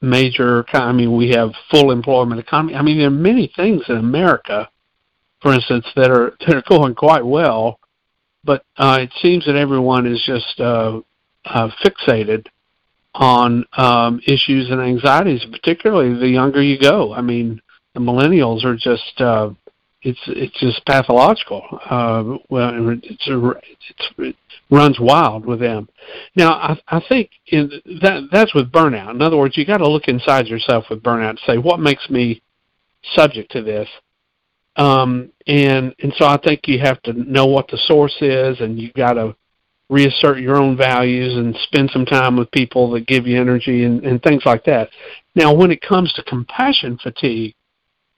major. 0.00 0.64
Mean, 0.74 1.16
we 1.16 1.30
have 1.30 1.52
full 1.70 1.90
employment 1.90 2.40
economy. 2.40 2.74
I 2.74 2.82
mean, 2.82 2.98
there 2.98 3.08
are 3.08 3.10
many 3.10 3.50
things 3.56 3.82
in 3.88 3.96
America, 3.96 4.68
for 5.40 5.52
instance, 5.52 5.86
that 5.96 6.10
are 6.10 6.34
that 6.46 6.56
are 6.56 6.62
going 6.68 6.94
quite 6.94 7.24
well, 7.24 7.78
but 8.44 8.64
uh, 8.76 8.98
it 9.00 9.10
seems 9.20 9.46
that 9.46 9.56
everyone 9.56 10.06
is 10.06 10.22
just 10.24 10.60
uh, 10.60 11.00
uh, 11.44 11.68
fixated 11.84 12.46
on 13.14 13.64
um, 13.76 14.20
issues 14.26 14.70
and 14.70 14.80
anxieties, 14.80 15.44
particularly 15.50 16.18
the 16.18 16.28
younger 16.28 16.62
you 16.62 16.78
go. 16.78 17.12
I 17.12 17.20
mean, 17.20 17.60
the 17.94 18.00
millennials 18.00 18.64
are 18.64 18.76
just 18.76 19.20
uh, 19.20 19.50
it's 20.02 20.20
it's 20.28 20.58
just 20.60 20.84
pathological. 20.86 21.62
Uh, 21.88 22.38
well, 22.48 22.72
it's, 23.02 23.06
it's 23.28 24.12
it 24.18 24.36
runs 24.70 24.98
wild 25.00 25.44
with 25.44 25.60
them. 25.60 25.88
Now, 26.36 26.52
I, 26.52 26.80
I 26.88 27.02
think 27.08 27.30
in 27.48 27.70
that 28.02 28.28
that's 28.30 28.54
with 28.54 28.70
burnout. 28.70 29.10
In 29.10 29.22
other 29.22 29.36
words, 29.36 29.56
you 29.56 29.66
got 29.66 29.78
to 29.78 29.88
look 29.88 30.08
inside 30.08 30.46
yourself 30.46 30.84
with 30.90 31.02
burnout 31.02 31.36
to 31.36 31.44
say 31.46 31.58
what 31.58 31.80
makes 31.80 32.08
me 32.08 32.42
subject 33.14 33.50
to 33.52 33.62
this. 33.62 33.88
Um, 34.78 35.32
and 35.46 35.94
and 35.98 36.14
so 36.16 36.24
I 36.24 36.38
think 36.38 36.68
you 36.68 36.78
have 36.78 37.02
to 37.02 37.12
know 37.12 37.46
what 37.46 37.68
the 37.68 37.78
source 37.86 38.16
is, 38.20 38.60
and 38.60 38.78
you 38.78 38.92
got 38.92 39.14
to 39.14 39.34
reassert 39.90 40.38
your 40.38 40.56
own 40.56 40.76
values 40.76 41.34
and 41.36 41.56
spend 41.64 41.90
some 41.90 42.04
time 42.04 42.36
with 42.36 42.50
people 42.52 42.90
that 42.92 43.06
give 43.06 43.26
you 43.26 43.40
energy 43.40 43.84
and, 43.84 44.04
and 44.04 44.22
things 44.22 44.42
like 44.44 44.64
that. 44.64 44.90
Now, 45.34 45.52
when 45.52 45.70
it 45.70 45.80
comes 45.80 46.12
to 46.12 46.22
compassion 46.24 46.98
fatigue, 47.02 47.54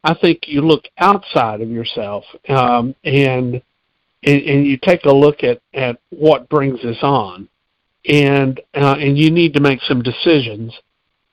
I 0.02 0.14
think 0.14 0.40
you 0.47 0.62
look 0.62 0.85
outside 0.99 1.61
of 1.61 1.71
yourself 1.71 2.25
um, 2.49 2.95
and, 3.05 3.62
and 4.23 4.43
and 4.43 4.67
you 4.67 4.76
take 4.76 5.05
a 5.05 5.12
look 5.12 5.43
at 5.43 5.61
at 5.73 5.99
what 6.11 6.49
brings 6.50 6.83
this 6.83 6.99
on, 7.02 7.49
and 8.07 8.61
uh, 8.75 8.97
and 8.99 9.17
you 9.17 9.31
need 9.31 9.55
to 9.55 9.61
make 9.61 9.81
some 9.83 10.02
decisions. 10.02 10.75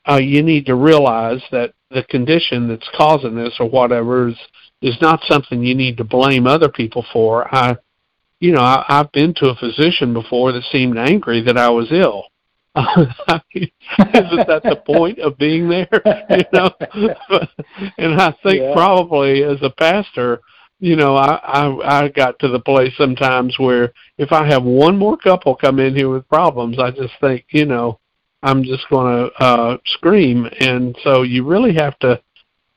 Uh, 0.10 0.22
you 0.22 0.42
need 0.42 0.66
to 0.68 0.76
realize 0.76 1.42
that 1.52 1.74
the 1.92 2.04
condition 2.04 2.70
that's 2.70 2.90
causing 2.96 3.36
this 3.36 3.54
or 3.60 3.70
whatever 3.70 4.30
is 4.30 4.38
is 4.82 4.98
not 5.02 5.22
something 5.28 5.64
you 5.64 5.76
need 5.76 5.98
to 5.98 6.04
blame 6.04 6.48
other 6.48 6.70
people 6.70 7.06
for. 7.12 7.54
I, 7.54 7.78
you 8.40 8.52
know, 8.52 8.62
I, 8.62 8.86
I've 8.88 9.12
been 9.12 9.34
to 9.36 9.50
a 9.50 9.56
physician 9.56 10.14
before 10.14 10.52
that 10.52 10.64
seemed 10.72 10.98
angry 10.98 11.42
that 11.42 11.58
I 11.58 11.70
was 11.70 11.92
ill, 11.92 12.26
isn't 12.78 14.48
that 14.48 14.62
the 14.64 14.82
point 14.86 15.20
of 15.20 15.38
being 15.38 15.70
there? 15.70 15.90
You 16.30 16.44
know, 16.54 16.72
and 17.98 18.22
I 18.22 18.34
think 18.44 18.62
yeah. 18.62 18.74
probably 18.74 19.44
as 19.44 19.58
a 19.62 19.70
pastor, 19.70 20.42
you 20.80 20.96
know, 20.96 21.16
I, 21.16 21.36
I 21.36 22.04
I 22.04 22.08
got 22.10 22.38
to 22.40 22.50
the 22.50 22.60
place 22.60 22.94
sometimes 22.98 23.58
where 23.58 23.94
if 24.18 24.32
I 24.32 24.46
have 24.46 24.64
one 24.64 24.98
more 24.98 25.18
couple 25.18 25.56
come 25.56 25.80
in 25.80 25.96
here 25.96 26.10
with 26.10 26.28
problems, 26.28 26.78
I 26.78 26.92
just 26.92 27.14
think, 27.20 27.46
you 27.50 27.66
know, 27.66 28.00
I'm 28.44 28.64
just 28.64 28.88
going 28.90 29.30
to 29.30 29.44
uh 29.44 29.78
scream. 29.86 30.48
And 30.60 30.96
so 31.04 31.24
you 31.24 31.44
really 31.44 31.74
have 31.76 31.98
to 32.00 32.22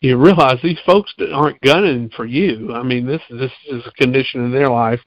you 0.00 0.16
realize 0.16 0.59
these 0.62 0.78
folks 0.87 1.12
aren't 1.33 1.61
gunning 1.61 2.11
for 2.16 2.25
you. 2.25 2.73
I 2.73 2.83
mean, 2.83 3.07
this 3.07 3.23
this 3.28 3.52
is 3.69 3.83
a 3.87 3.92
condition 3.92 4.45
in 4.45 4.50
their 4.50 4.71
life. 4.71 5.00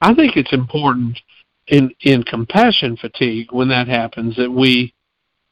I 0.00 0.14
think 0.14 0.36
it's 0.36 0.52
important 0.52 1.18
in 1.68 1.90
in 2.00 2.22
compassion 2.24 2.96
fatigue 2.96 3.52
when 3.52 3.68
that 3.68 3.88
happens 3.88 4.36
that 4.36 4.50
we 4.50 4.92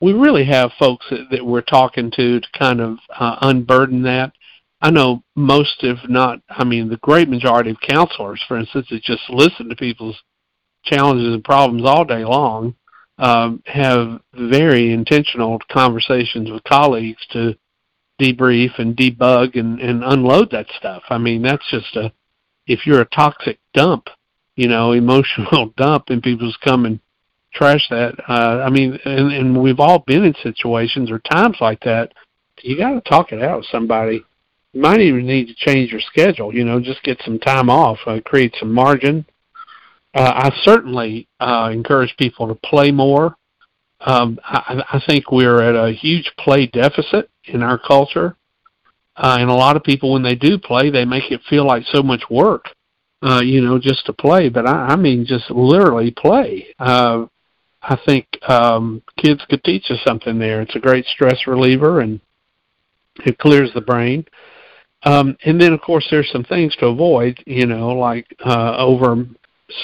we 0.01 0.13
really 0.13 0.45
have 0.45 0.73
folks 0.79 1.07
that, 1.11 1.29
that 1.31 1.47
we're 1.47 1.63
talking 1.63 2.11
to 2.17 2.41
to 2.41 2.49
kind 2.59 2.81
of 2.81 2.99
uh, 3.17 3.37
unburden 3.43 4.03
that. 4.03 4.33
I 4.81 4.91
know 4.91 5.23
most, 5.37 5.77
if 5.85 5.99
not, 6.09 6.41
I 6.51 6.65
mean, 6.65 6.89
the 6.89 6.97
great 6.97 7.29
majority 7.29 7.71
of 7.71 7.81
counselors, 7.81 8.43
for 8.49 8.59
instance, 8.59 8.89
that 8.91 9.05
just 9.05 9.23
listen 9.31 9.69
to 9.69 9.77
people's 9.77 10.21
challenges 10.85 11.33
and 11.33 11.45
problems 11.45 11.85
all 11.85 12.05
day 12.05 12.25
long, 12.25 12.75
um, 13.19 13.63
have 13.67 14.21
very 14.35 14.93
intentional 14.93 15.61
conversations 15.71 16.51
with 16.51 16.65
colleagues 16.65 17.25
to 17.31 17.57
debrief 18.21 18.79
and 18.79 18.97
debug 18.97 19.59
and, 19.59 19.81
and 19.81 20.05
unload 20.05 20.51
that 20.51 20.67
stuff. 20.77 21.03
I 21.09 21.19
mean, 21.19 21.43
that's 21.43 21.69
just 21.71 21.97
a, 21.97 22.13
if 22.67 22.87
you're 22.87 23.01
a 23.01 23.07
toxic 23.07 23.59
dump, 23.75 24.09
you 24.57 24.69
know, 24.69 24.93
emotional 24.93 25.73
dump 25.77 26.05
and 26.09 26.23
people 26.23 26.49
just 26.49 26.61
come 26.61 26.87
and 26.87 27.01
trash 27.53 27.87
that. 27.91 28.15
Uh, 28.29 28.63
I 28.65 28.71
mean, 28.71 28.99
and, 29.05 29.33
and 29.33 29.63
we've 29.63 29.81
all 29.81 30.01
been 30.01 30.25
in 30.25 30.35
situations 30.43 31.11
or 31.11 31.19
times 31.19 31.57
like 31.61 31.81
that. 31.85 32.13
you 32.63 32.77
got 32.77 32.93
to 32.93 33.01
talk 33.03 33.33
it 33.33 33.43
out 33.43 33.59
with 33.59 33.67
somebody. 33.71 34.25
You 34.73 34.81
might 34.81 35.01
even 35.01 35.27
need 35.27 35.49
to 35.49 35.55
change 35.55 35.93
your 35.93 36.01
schedule. 36.01 36.55
You 36.55 36.65
know, 36.65 36.81
just 36.81 37.03
get 37.03 37.21
some 37.25 37.39
time 37.39 37.69
off, 37.69 37.99
uh, 38.07 38.21
create 38.25 38.55
some 38.59 38.73
margin. 38.73 39.27
Uh, 40.15 40.33
I 40.35 40.51
certainly 40.63 41.29
uh, 41.41 41.71
encourage 41.73 42.15
people 42.19 42.49
to 42.49 42.55
play 42.55 42.91
more. 42.91 43.37
Um, 44.01 44.39
I, 44.45 44.83
I 44.93 45.03
think 45.07 45.31
we're 45.31 45.63
at 45.63 45.75
a 45.75 45.93
huge 45.93 46.31
play 46.39 46.67
deficit 46.67 47.31
in 47.45 47.63
our 47.63 47.79
culture, 47.79 48.37
uh, 49.17 49.37
and 49.39 49.51
a 49.51 49.55
lot 49.55 49.77
of 49.77 49.83
people, 49.83 50.13
when 50.13 50.23
they 50.23 50.35
do 50.35 50.59
play, 50.59 50.91
they 50.91 51.05
make 51.05 51.31
it 51.31 51.41
feel 51.49 51.67
like 51.67 51.85
so 51.87 52.03
much 52.03 52.23
work. 52.31 52.67
Uh, 53.25 53.41
you 53.41 53.61
know, 53.61 53.79
just 53.79 54.05
to 54.05 54.13
play, 54.13 54.49
but 54.49 54.67
I, 54.67 54.89
I 54.89 54.97
mean, 54.97 55.25
just 55.25 55.49
literally 55.49 56.11
play. 56.11 56.67
Uh, 56.81 57.27
I 57.81 57.97
think 58.05 58.27
um, 58.49 59.01
kids 59.17 59.45
could 59.49 59.63
teach 59.63 59.91
us 59.91 59.99
something 60.05 60.41
there. 60.41 60.61
It's 60.61 60.75
a 60.75 60.81
great 60.81 61.05
stress 61.07 61.47
reliever 61.47 62.01
and 62.01 62.21
it 63.25 63.39
clears 63.39 63.71
the 63.75 63.81
brain. 63.81 64.25
Um, 65.05 65.37
and 65.45 65.61
then, 65.61 65.73
of 65.73 65.81
course, 65.81 66.07
there's 66.11 66.31
some 66.31 66.45
things 66.45 66.75
to 66.77 66.87
avoid, 66.87 67.43
you 67.47 67.67
know, 67.67 67.91
like 67.91 68.27
uh, 68.45 68.77
over 68.77 69.25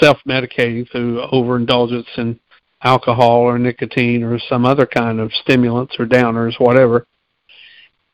self-medicating 0.01 0.91
through 0.91 1.23
overindulgence 1.23 2.09
in 2.17 2.39
alcohol 2.83 3.41
or 3.41 3.59
nicotine 3.59 4.23
or 4.23 4.39
some 4.49 4.65
other 4.65 4.87
kind 4.87 5.19
of 5.19 5.33
stimulants 5.33 5.97
or 5.99 6.07
downers, 6.07 6.59
whatever. 6.61 7.07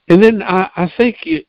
And 0.08 0.22
then 0.22 0.42
I, 0.42 0.70
I 0.76 0.92
think 0.96 1.16
in, 1.24 1.44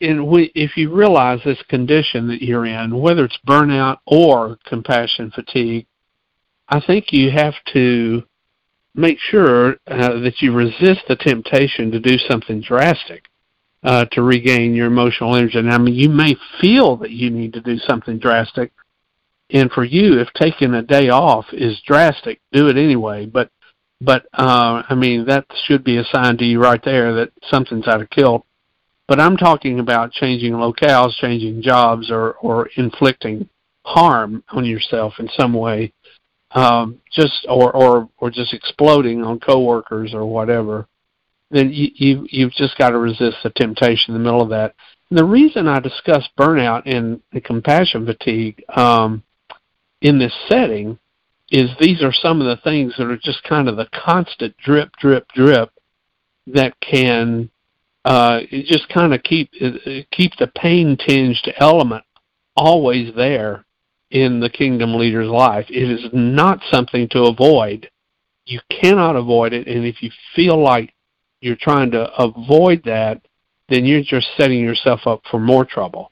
if 0.56 0.78
you 0.78 0.94
realize 0.94 1.40
this 1.44 1.62
condition 1.68 2.28
that 2.30 2.42
you're 2.42 2.66
in, 2.66 2.98
whether 3.00 3.26
it's 3.26 3.38
burnout 3.46 3.98
or 4.06 4.58
compassion 4.66 5.32
fatigue, 5.32 5.88
I 6.70 6.80
think 6.80 7.12
you 7.12 7.32
have 7.32 7.56
to 7.74 8.24
make 8.96 9.20
sure 9.20 9.76
uh, 9.88 10.20
that 10.20 10.36
you 10.42 10.54
resist 10.54 11.02
the 11.08 11.18
temptation 11.18 11.92
to 11.92 12.00
do 12.00 12.18
something 12.18 12.62
drastic 12.62 13.26
uh, 13.84 14.06
to 14.06 14.24
regain 14.24 14.74
your 14.74 14.88
emotional 14.88 15.36
energy. 15.36 15.60
And 15.60 15.72
I 15.72 15.78
mean, 15.78 15.96
you 15.96 16.10
may 16.10 16.36
feel 16.62 16.96
that 16.98 17.12
you 17.12 17.30
need 17.30 17.54
to 17.54 17.62
do 17.62 17.78
something 17.78 18.18
drastic, 18.18 18.72
and 19.52 19.70
for 19.72 19.84
you, 19.84 20.20
if 20.20 20.30
taking 20.34 20.74
a 20.74 20.82
day 20.82 21.10
off 21.10 21.46
is 21.52 21.80
drastic, 21.86 22.42
do 22.52 22.68
it 22.68 22.78
anyway. 22.78 23.28
But 23.28 23.52
but 24.06 24.26
uh, 24.34 24.84
I 24.88 24.96
mean, 24.96 25.26
that 25.26 25.46
should 25.66 25.84
be 25.84 25.98
a 25.98 26.06
sign 26.06 26.38
to 26.38 26.46
you 26.46 26.62
right 26.62 26.84
there 26.84 27.14
that 27.16 27.32
something's 27.50 27.88
out 27.88 28.02
of 28.02 28.10
kilt. 28.10 28.46
But 29.08 29.20
I'm 29.20 29.38
talking 29.38 29.80
about 29.80 30.12
changing 30.12 30.54
locales, 30.54 31.16
changing 31.16 31.62
jobs, 31.62 32.10
or 32.10 32.34
or 32.36 32.70
inflicting 32.76 33.50
harm 33.86 34.44
on 34.50 34.66
yourself 34.66 35.14
in 35.20 35.30
some 35.38 35.54
way 35.54 35.94
um, 36.56 37.02
just 37.12 37.46
or, 37.48 37.72
or 37.76 38.10
or 38.18 38.32
just 38.32 38.54
exploding 38.54 39.24
on 39.24 39.40
coworkers 39.40 40.14
or 40.14 40.26
whatever, 40.26 40.88
then 41.52 41.70
you, 41.72 41.90
you 41.96 42.28
you've 42.32 42.54
just 42.54 42.78
got 42.78 42.90
to 42.90 42.98
resist 42.98 43.38
the 43.44 43.50
temptation 43.52 44.14
in 44.16 44.22
the 44.22 44.24
middle 44.24 44.42
of 44.42 44.50
that. 44.50 44.74
And 45.10 45.20
the 45.20 45.26
reason 45.26 45.68
I 45.68 45.80
discuss 45.80 46.28
burnout 46.40 46.84
and, 46.86 47.22
and 47.32 47.44
compassion 47.44 48.06
fatigue 48.06 48.64
um, 48.76 49.22
in 50.02 50.18
this 50.18 50.34
setting 50.48 50.98
is 51.52 51.70
these 51.80 52.02
are 52.02 52.14
some 52.14 52.42
of 52.42 52.48
the 52.48 52.62
things 52.64 52.94
that 52.98 53.08
are 53.10 53.18
just 53.18 53.44
kind 53.44 53.70
of 53.70 53.78
the 53.78 53.88
constant 53.94 54.56
drip, 54.58 54.92
drip, 55.00 55.28
drip 55.36 55.70
that 56.48 56.80
can 56.80 57.50
uh, 58.04 58.42
just 58.52 58.88
kind 58.90 59.14
of 59.14 59.24
keep 59.24 59.52
keep 60.12 60.32
the 60.38 60.52
pain 60.56 60.98
tinged 60.98 61.52
element 61.58 62.04
always 62.56 63.14
there 63.16 63.66
in 64.12 64.40
the 64.40 64.50
kingdom 64.50 64.96
leader's 64.96 65.28
life. 65.28 65.66
It 65.70 65.90
is 65.90 66.06
not 66.14 66.60
something 66.72 67.10
to 67.10 67.24
avoid. 67.24 67.90
You 68.46 68.60
cannot 68.70 69.16
avoid 69.16 69.54
it, 69.54 69.68
and 69.68 69.86
if 69.86 70.04
you 70.04 70.12
feel 70.36 70.62
like 70.62 70.94
you're 71.42 71.58
trying 71.60 71.92
to 71.92 72.12
avoid 72.18 72.84
that, 72.86 73.22
then 73.70 73.86
you're 73.86 74.04
just 74.04 74.28
setting 74.38 74.60
yourself 74.60 75.02
up 75.08 75.22
for 75.30 75.40
more 75.40 75.66
trouble. 75.66 76.12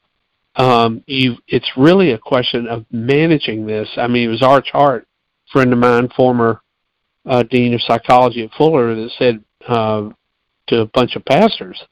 Um, 0.56 1.02
you, 1.06 1.36
it's 1.48 1.70
really 1.76 2.12
a 2.12 2.18
question 2.18 2.66
of 2.66 2.84
managing 2.90 3.66
this. 3.66 3.88
I 3.96 4.08
mean, 4.08 4.28
it 4.28 4.32
was 4.32 4.42
Arch 4.42 4.70
Hart, 4.72 5.06
friend 5.54 5.72
of 5.72 5.78
mine, 5.78 6.10
former 6.14 6.60
uh, 7.24 7.44
dean 7.44 7.72
of 7.72 7.80
psychology 7.80 8.44
at 8.44 8.50
Fuller, 8.58 8.94
that 8.94 9.10
said 9.18 9.42
uh, 9.66 10.10
to 10.66 10.80
a 10.80 10.86
bunch 10.86 11.16
of 11.16 11.24
pastors, 11.24 11.82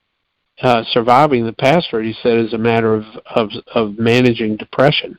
uh, 0.60 0.82
surviving 0.90 1.46
the 1.46 1.52
pastor, 1.54 2.02
he 2.02 2.14
said, 2.22 2.38
is 2.38 2.52
a 2.52 2.58
matter 2.58 2.94
of, 2.94 3.04
of, 3.34 3.50
of 3.74 3.98
managing 3.98 4.56
depression. 4.56 5.16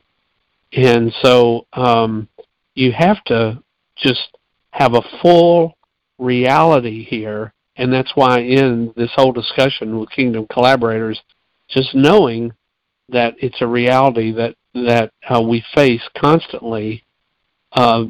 And 0.74 1.12
so 1.22 1.66
um, 1.74 2.28
you 2.76 2.92
have 2.92 3.24
to 3.26 3.64
just 3.96 4.38
have 4.72 4.94
a 4.94 5.02
full 5.22 5.78
reality 6.20 7.04
here. 7.04 7.54
And 7.76 7.92
that's 7.92 8.12
why 8.16 8.40
in 8.42 8.94
this 8.96 9.12
whole 9.16 9.32
discussion 9.32 10.00
with 10.00 10.10
Kingdom 10.12 10.46
collaborators, 10.52 11.20
just 11.70 11.96
knowing 11.96 12.54
that 13.10 13.36
it's 13.40 13.62
a 13.62 13.68
reality 13.68 14.32
that 14.34 14.56
that 14.74 15.12
uh, 15.30 15.42
we 15.42 15.64
face 15.76 16.02
constantly. 16.18 17.04
Uh, 17.76 18.06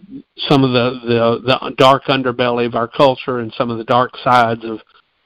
some 0.49 0.63
of 0.63 0.71
the, 0.71 0.99
the 1.07 1.41
the 1.45 1.75
dark 1.77 2.03
underbelly 2.05 2.65
of 2.65 2.75
our 2.75 2.87
culture 2.87 3.39
and 3.39 3.53
some 3.57 3.69
of 3.69 3.77
the 3.77 3.83
dark 3.85 4.11
sides 4.17 4.65
of 4.65 4.79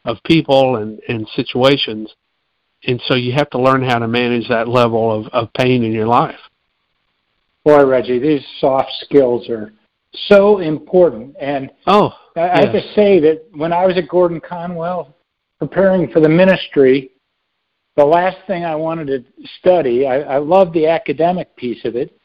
of 0.05 0.17
people 0.23 0.75
and 0.75 0.99
and 1.07 1.27
situations, 1.35 2.13
and 2.85 3.01
so 3.07 3.15
you 3.15 3.33
have 3.33 3.49
to 3.49 3.59
learn 3.59 3.83
how 3.83 3.97
to 3.97 4.07
manage 4.07 4.47
that 4.47 4.67
level 4.67 5.11
of, 5.11 5.27
of 5.33 5.51
pain 5.53 5.83
in 5.83 5.91
your 5.91 6.07
life. 6.07 6.39
Boy, 7.65 7.83
Reggie, 7.85 8.19
these 8.19 8.45
soft 8.59 8.91
skills 9.01 9.49
are 9.49 9.73
so 10.27 10.59
important. 10.59 11.35
And 11.39 11.71
oh, 11.87 12.13
I, 12.35 12.39
yes. 12.39 12.51
I 12.53 12.61
have 12.61 12.73
to 12.73 12.93
say 12.93 13.19
that 13.19 13.43
when 13.53 13.73
I 13.73 13.85
was 13.85 13.97
at 13.97 14.07
Gordon 14.07 14.39
Conwell 14.39 15.15
preparing 15.59 16.09
for 16.11 16.19
the 16.19 16.29
ministry, 16.29 17.11
the 17.95 18.05
last 18.05 18.37
thing 18.45 18.63
I 18.63 18.75
wanted 18.75 19.07
to 19.07 19.47
study, 19.59 20.05
I, 20.05 20.19
I 20.19 20.37
loved 20.37 20.73
the 20.73 20.87
academic 20.87 21.55
piece 21.55 21.83
of 21.83 21.95
it, 21.95 22.15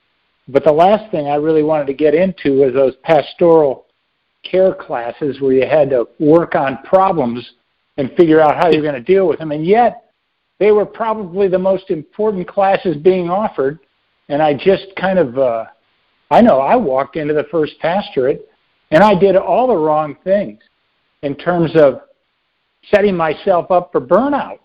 but 0.52 0.64
the 0.64 0.72
last 0.72 1.10
thing 1.10 1.28
I 1.28 1.36
really 1.36 1.62
wanted 1.62 1.86
to 1.86 1.94
get 1.94 2.14
into 2.14 2.60
was 2.60 2.74
those 2.74 2.94
pastoral 3.02 3.86
care 4.42 4.74
classes 4.74 5.40
where 5.40 5.52
you 5.52 5.66
had 5.66 5.90
to 5.90 6.08
work 6.18 6.54
on 6.54 6.78
problems 6.84 7.52
and 7.96 8.10
figure 8.16 8.40
out 8.40 8.56
how 8.56 8.68
you're 8.70 8.82
going 8.82 8.94
to 8.94 9.00
deal 9.00 9.28
with 9.28 9.38
them. 9.38 9.52
And 9.52 9.64
yet, 9.64 10.12
they 10.58 10.72
were 10.72 10.86
probably 10.86 11.48
the 11.48 11.58
most 11.58 11.90
important 11.90 12.46
classes 12.48 12.96
being 12.96 13.30
offered 13.30 13.80
and 14.28 14.40
I 14.40 14.54
just 14.54 14.86
kind 14.96 15.18
of, 15.18 15.36
uh, 15.36 15.66
I 16.30 16.40
know 16.40 16.60
I 16.60 16.76
walked 16.76 17.16
into 17.16 17.34
the 17.34 17.44
first 17.50 17.74
pastorate 17.80 18.48
and 18.90 19.02
I 19.02 19.14
did 19.14 19.36
all 19.36 19.66
the 19.66 19.76
wrong 19.76 20.16
things 20.24 20.60
in 21.22 21.34
terms 21.34 21.72
of 21.74 22.00
setting 22.90 23.16
myself 23.16 23.70
up 23.70 23.92
for 23.92 24.00
burnout. 24.00 24.60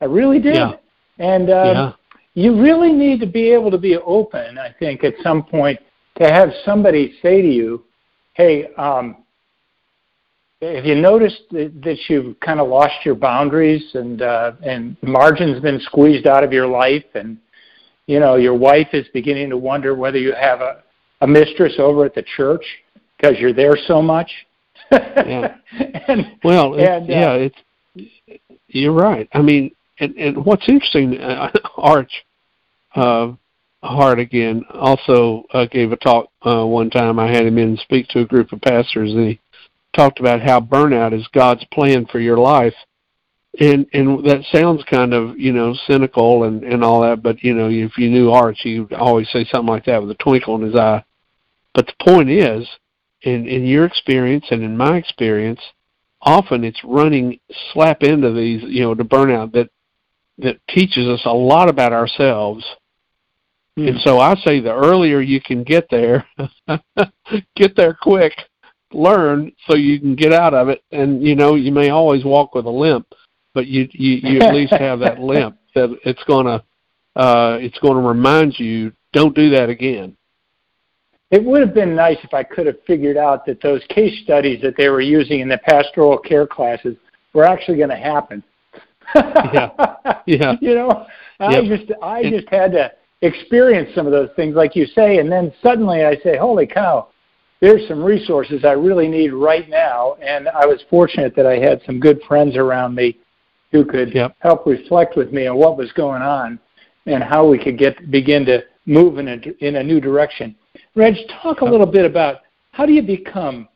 I 0.00 0.06
really 0.06 0.40
did. 0.40 0.54
Yeah. 0.54 0.72
And 1.18 1.50
uh, 1.50 1.52
yeah. 1.52 1.92
You 2.34 2.60
really 2.60 2.92
need 2.92 3.20
to 3.20 3.26
be 3.26 3.50
able 3.50 3.70
to 3.70 3.78
be 3.78 3.96
open, 3.96 4.58
I 4.58 4.74
think, 4.78 5.04
at 5.04 5.14
some 5.22 5.42
point 5.42 5.78
to 6.18 6.24
have 6.24 6.50
somebody 6.64 7.14
say 7.22 7.42
to 7.42 7.48
you, 7.48 7.84
hey, 8.34 8.68
um, 8.76 9.18
have 10.60 10.84
you 10.84 10.94
noticed 10.94 11.42
that, 11.50 11.72
that 11.82 11.98
you've 12.08 12.38
kind 12.40 12.60
of 12.60 12.68
lost 12.68 12.94
your 13.04 13.16
boundaries 13.16 13.82
and 13.94 14.22
uh, 14.22 14.52
and 14.62 14.96
margin's 15.02 15.60
been 15.60 15.80
squeezed 15.80 16.26
out 16.26 16.44
of 16.44 16.52
your 16.52 16.68
life 16.68 17.04
and 17.14 17.38
you 18.06 18.20
know, 18.20 18.36
your 18.36 18.54
wife 18.54 18.88
is 18.92 19.06
beginning 19.12 19.50
to 19.50 19.56
wonder 19.56 19.94
whether 19.94 20.18
you 20.18 20.34
have 20.34 20.60
a, 20.60 20.82
a 21.20 21.26
mistress 21.26 21.74
over 21.78 22.04
at 22.04 22.14
the 22.14 22.24
church 22.36 22.64
because 23.16 23.38
you're 23.38 23.52
there 23.52 23.76
so 23.86 24.02
much. 24.02 24.30
yeah. 24.90 25.56
and, 26.08 26.32
well, 26.44 26.74
and, 26.74 27.08
uh, 27.08 27.12
yeah, 27.12 27.32
it's 27.34 27.56
you're 28.68 28.92
right. 28.92 29.28
I 29.32 29.40
mean, 29.40 29.70
and 30.02 30.16
and 30.16 30.44
what's 30.44 30.68
interesting, 30.68 31.20
uh, 31.20 31.50
Arch 31.76 32.12
uh, 32.94 33.32
Hart 33.82 34.18
again 34.18 34.64
also 34.70 35.44
uh, 35.52 35.66
gave 35.66 35.92
a 35.92 35.96
talk 35.96 36.28
uh, 36.42 36.64
one 36.64 36.90
time. 36.90 37.18
I 37.18 37.28
had 37.28 37.46
him 37.46 37.58
in 37.58 37.70
and 37.70 37.78
speak 37.78 38.08
to 38.08 38.20
a 38.20 38.26
group 38.26 38.52
of 38.52 38.60
pastors, 38.60 39.12
and 39.12 39.28
he 39.28 39.40
talked 39.94 40.20
about 40.20 40.40
how 40.40 40.60
burnout 40.60 41.18
is 41.18 41.26
God's 41.32 41.64
plan 41.72 42.06
for 42.06 42.20
your 42.20 42.38
life 42.38 42.74
and 43.60 43.86
and 43.92 44.24
that 44.24 44.42
sounds 44.50 44.82
kind 44.84 45.12
of 45.12 45.38
you 45.38 45.52
know 45.52 45.74
cynical 45.86 46.44
and 46.44 46.64
and 46.64 46.82
all 46.82 47.02
that 47.02 47.22
but 47.22 47.42
you 47.42 47.52
know 47.52 47.68
if 47.68 47.98
you 47.98 48.08
knew 48.08 48.30
arch 48.30 48.60
he 48.62 48.80
would 48.80 48.92
always 48.94 49.28
say 49.30 49.44
something 49.44 49.68
like 49.68 49.84
that 49.84 50.00
with 50.00 50.10
a 50.10 50.14
twinkle 50.14 50.56
in 50.56 50.62
his 50.62 50.74
eye 50.74 51.04
but 51.74 51.86
the 51.86 52.04
point 52.04 52.30
is 52.30 52.66
in 53.22 53.46
in 53.46 53.66
your 53.66 53.84
experience 53.84 54.46
and 54.50 54.62
in 54.62 54.76
my 54.76 54.96
experience 54.96 55.60
often 56.22 56.64
it's 56.64 56.82
running 56.82 57.38
slap 57.72 58.02
into 58.02 58.32
these 58.32 58.62
you 58.62 58.82
know 58.82 58.94
to 58.94 59.04
burnout 59.04 59.52
that 59.52 59.68
that 60.38 60.56
teaches 60.68 61.06
us 61.08 61.22
a 61.24 61.32
lot 61.32 61.68
about 61.68 61.92
ourselves 61.92 62.64
mm. 63.78 63.88
and 63.88 64.00
so 64.00 64.18
i 64.18 64.34
say 64.36 64.60
the 64.60 64.72
earlier 64.72 65.20
you 65.20 65.40
can 65.40 65.62
get 65.62 65.86
there 65.90 66.26
get 67.56 67.76
there 67.76 67.96
quick 68.00 68.32
learn 68.92 69.50
so 69.66 69.76
you 69.76 69.98
can 69.98 70.14
get 70.14 70.32
out 70.32 70.52
of 70.54 70.68
it 70.68 70.82
and 70.92 71.22
you 71.22 71.34
know 71.34 71.54
you 71.54 71.72
may 71.72 71.90
always 71.90 72.24
walk 72.24 72.54
with 72.54 72.66
a 72.66 72.70
limp 72.70 73.06
but 73.54 73.66
you 73.66 73.88
you, 73.92 74.20
you 74.22 74.40
at 74.40 74.54
least 74.54 74.72
have 74.72 74.98
that 74.98 75.18
limp 75.20 75.56
that 75.74 75.96
it's 76.04 76.22
gonna 76.24 76.62
uh, 77.16 77.58
it's 77.60 77.78
going 77.80 78.00
to 78.00 78.08
remind 78.08 78.58
you 78.58 78.92
don't 79.12 79.34
do 79.34 79.50
that 79.50 79.68
again. 79.68 80.16
It 81.30 81.42
would 81.42 81.60
have 81.60 81.74
been 81.74 81.94
nice 81.94 82.18
if 82.22 82.34
I 82.34 82.42
could 82.42 82.66
have 82.66 82.76
figured 82.86 83.16
out 83.16 83.46
that 83.46 83.60
those 83.62 83.82
case 83.88 84.22
studies 84.22 84.60
that 84.62 84.76
they 84.76 84.88
were 84.88 85.00
using 85.00 85.40
in 85.40 85.48
the 85.48 85.58
pastoral 85.58 86.18
care 86.18 86.46
classes 86.46 86.96
were 87.32 87.44
actually 87.44 87.78
going 87.78 87.88
to 87.90 87.96
happen. 87.96 88.42
Yeah, 89.14 89.70
yeah. 90.26 90.56
You 90.60 90.74
know, 90.74 91.06
I 91.40 91.60
Yep. 91.60 91.78
just 91.78 91.92
I 92.02 92.22
just 92.30 92.48
had 92.48 92.72
to 92.72 92.92
experience 93.22 93.90
some 93.94 94.06
of 94.06 94.12
those 94.12 94.30
things, 94.36 94.54
like 94.54 94.74
you 94.76 94.86
say, 94.86 95.18
and 95.18 95.30
then 95.30 95.52
suddenly 95.62 96.04
I 96.04 96.16
say, 96.18 96.36
"Holy 96.36 96.66
cow!" 96.66 97.08
There's 97.60 97.86
some 97.86 98.02
resources 98.02 98.64
I 98.64 98.72
really 98.72 99.08
need 99.08 99.32
right 99.32 99.68
now, 99.68 100.16
and 100.20 100.48
I 100.48 100.66
was 100.66 100.82
fortunate 100.90 101.34
that 101.36 101.46
I 101.46 101.58
had 101.58 101.80
some 101.86 102.00
good 102.00 102.20
friends 102.26 102.56
around 102.56 102.94
me 102.94 103.18
who 103.70 103.84
could 103.84 104.12
Yep. 104.14 104.36
help 104.40 104.66
reflect 104.66 105.16
with 105.16 105.32
me 105.32 105.46
on 105.46 105.56
what 105.56 105.76
was 105.76 105.92
going 105.92 106.22
on 106.22 106.58
and 107.06 107.22
how 107.22 107.46
we 107.46 107.58
could 107.58 107.78
get 107.78 108.10
begin 108.10 108.44
to 108.46 108.64
move 108.86 109.18
in 109.18 109.28
a 109.28 109.36
in 109.64 109.76
a 109.76 109.82
new 109.82 110.00
direction. 110.00 110.54
Reg, 110.94 111.14
talk 111.42 111.60
a 111.60 111.64
little 111.64 111.86
bit 111.86 112.04
about 112.04 112.40
how 112.72 112.84
do 112.86 112.92
you 112.92 113.02
become, 113.02 113.68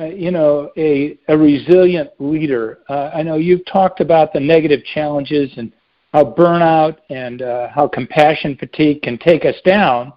uh, 0.00 0.04
you 0.06 0.30
know, 0.30 0.70
a 0.76 1.18
a 1.28 1.36
resilient 1.36 2.10
leader. 2.18 2.78
Uh, 2.88 3.10
I 3.14 3.22
know 3.22 3.36
you've 3.36 3.64
talked 3.66 4.00
about 4.00 4.32
the 4.32 4.40
negative 4.40 4.80
challenges 4.94 5.50
and 5.56 5.72
how 6.12 6.24
burnout 6.24 6.96
and 7.10 7.42
uh, 7.42 7.68
how 7.68 7.86
compassion 7.86 8.56
fatigue 8.56 9.02
can 9.02 9.18
take 9.18 9.44
us 9.44 9.56
down, 9.64 10.12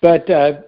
but 0.00 0.28
uh, 0.30 0.60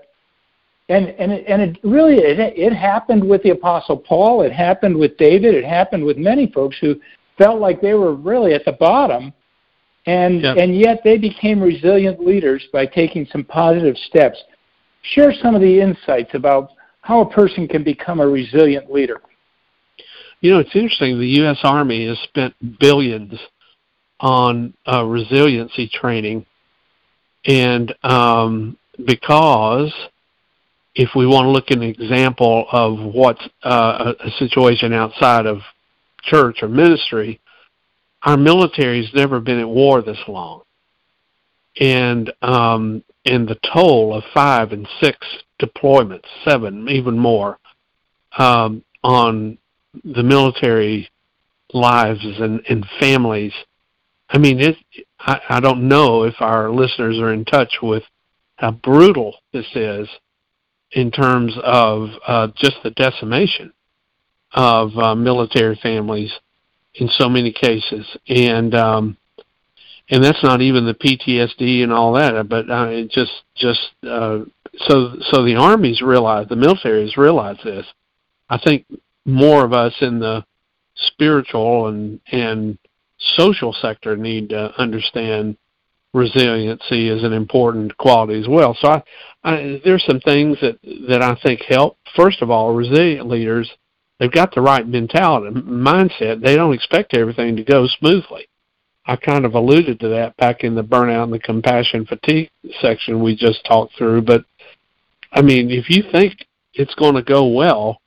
and 0.88 1.08
and 1.08 1.32
it, 1.32 1.44
and 1.46 1.62
it 1.62 1.78
really 1.84 2.16
it, 2.16 2.38
it 2.38 2.72
happened 2.72 3.26
with 3.26 3.42
the 3.42 3.50
apostle 3.50 3.96
Paul. 3.96 4.42
It 4.42 4.52
happened 4.52 4.96
with 4.96 5.16
David. 5.16 5.54
It 5.54 5.64
happened 5.64 6.04
with 6.04 6.18
many 6.18 6.50
folks 6.50 6.76
who 6.80 6.96
felt 7.38 7.60
like 7.60 7.80
they 7.80 7.94
were 7.94 8.14
really 8.14 8.52
at 8.54 8.64
the 8.64 8.72
bottom 8.72 9.32
and 10.06 10.42
Yeah. 10.42 10.54
and 10.54 10.76
yet 10.76 11.02
they 11.04 11.18
became 11.18 11.60
resilient 11.60 12.24
leaders 12.24 12.66
by 12.72 12.86
taking 12.86 13.26
some 13.26 13.44
positive 13.44 13.96
steps. 13.96 14.42
Share 15.02 15.32
some 15.32 15.54
of 15.54 15.60
the 15.60 15.80
insights 15.80 16.34
about 16.34 16.70
how 17.02 17.20
a 17.20 17.30
person 17.30 17.68
can 17.68 17.84
become 17.84 18.20
a 18.20 18.26
resilient 18.26 18.90
leader. 18.90 19.20
You 20.40 20.52
know, 20.52 20.58
it's 20.58 20.74
interesting. 20.74 21.18
The 21.18 21.26
U.S. 21.42 21.58
Army 21.62 22.06
has 22.08 22.18
spent 22.20 22.54
billions 22.80 23.38
on 24.18 24.72
uh, 24.90 25.04
resiliency 25.04 25.88
training, 25.88 26.46
and 27.44 27.94
um, 28.02 28.76
because 29.04 29.92
if 30.94 31.10
we 31.14 31.26
want 31.26 31.46
to 31.46 31.50
look 31.50 31.70
at 31.70 31.78
an 31.78 31.82
example 31.82 32.66
of 32.70 32.98
what 32.98 33.38
uh, 33.62 34.14
a, 34.20 34.30
situation 34.38 34.92
outside 34.92 35.46
of 35.46 35.58
church 36.22 36.58
or 36.62 36.68
ministry, 36.68 37.40
our 38.22 38.36
military's 38.36 39.10
never 39.14 39.40
been 39.40 39.58
at 39.58 39.68
war 39.68 40.02
this 40.02 40.20
long, 40.28 40.62
and 41.80 42.32
um, 42.42 43.02
and 43.24 43.48
the 43.48 43.58
toll 43.72 44.14
of 44.14 44.24
five 44.34 44.72
and 44.72 44.86
six 45.00 45.18
deployments, 45.62 46.24
seven, 46.44 46.88
even 46.88 47.18
more, 47.18 47.58
um, 48.38 48.84
on 49.02 49.58
the 50.04 50.22
military 50.22 51.08
lives 51.72 52.20
and, 52.24 52.62
and 52.68 52.86
families. 52.98 53.52
I 54.28 54.38
mean, 54.38 54.60
it. 54.60 54.76
I, 55.20 55.40
I 55.48 55.60
don't 55.60 55.88
know 55.88 56.24
if 56.24 56.34
our 56.40 56.70
listeners 56.70 57.18
are 57.18 57.32
in 57.32 57.44
touch 57.44 57.76
with 57.82 58.02
how 58.56 58.72
brutal 58.72 59.36
this 59.52 59.66
is 59.74 60.08
in 60.92 61.10
terms 61.10 61.56
of 61.62 62.08
uh, 62.26 62.48
just 62.56 62.76
the 62.82 62.90
decimation 62.90 63.72
of 64.52 64.96
uh, 64.96 65.14
military 65.14 65.78
families 65.82 66.32
in 66.94 67.08
so 67.08 67.28
many 67.28 67.52
cases, 67.52 68.06
and 68.28 68.74
um, 68.74 69.16
and 70.10 70.22
that's 70.22 70.42
not 70.42 70.60
even 70.60 70.84
the 70.84 70.94
PTSD 70.94 71.82
and 71.82 71.92
all 71.92 72.12
that, 72.14 72.48
but 72.48 72.70
uh, 72.70 72.88
it 72.88 73.10
just 73.10 73.42
just 73.56 73.80
uh, 74.06 74.40
so 74.78 75.16
so 75.30 75.44
the 75.44 75.56
armies 75.56 76.00
realize 76.00 76.48
the 76.48 76.56
military 76.56 77.02
has 77.02 77.16
realized 77.16 77.60
this. 77.64 77.86
I 78.48 78.58
think 78.58 78.86
more 79.24 79.64
of 79.64 79.72
us 79.72 79.94
in 80.00 80.18
the 80.18 80.44
spiritual 80.94 81.88
and 81.88 82.20
and 82.30 82.78
social 83.36 83.72
sector 83.72 84.16
need 84.16 84.48
to 84.50 84.72
understand 84.78 85.56
resiliency 86.12 87.08
is 87.08 87.22
an 87.22 87.32
important 87.32 87.96
quality 87.96 88.38
as 88.38 88.48
well. 88.48 88.76
So 88.80 88.88
I, 88.88 89.02
I 89.44 89.80
there's 89.84 90.04
some 90.04 90.20
things 90.20 90.58
that 90.60 90.78
that 91.08 91.22
I 91.22 91.38
think 91.42 91.62
help. 91.68 91.98
First 92.16 92.42
of 92.42 92.50
all, 92.50 92.74
resilient 92.74 93.28
leaders 93.28 93.70
they've 94.18 94.30
got 94.30 94.54
the 94.54 94.60
right 94.60 94.86
mentality 94.86 95.54
mindset. 95.54 96.42
They 96.42 96.56
don't 96.56 96.74
expect 96.74 97.16
everything 97.16 97.56
to 97.56 97.64
go 97.64 97.86
smoothly. 97.86 98.48
I 99.04 99.16
kind 99.16 99.44
of 99.44 99.54
alluded 99.54 99.98
to 100.00 100.08
that 100.10 100.36
back 100.36 100.62
in 100.62 100.76
the 100.76 100.84
burnout 100.84 101.24
and 101.24 101.32
the 101.32 101.40
compassion 101.40 102.06
fatigue 102.06 102.50
section 102.80 103.22
we 103.22 103.34
just 103.34 103.64
talked 103.64 103.96
through. 103.98 104.22
But 104.22 104.44
I 105.32 105.42
mean, 105.42 105.70
if 105.70 105.88
you 105.88 106.02
think 106.12 106.46
it's 106.74 106.94
going 106.94 107.14
to 107.14 107.22
go 107.22 107.46
well, 107.46 107.98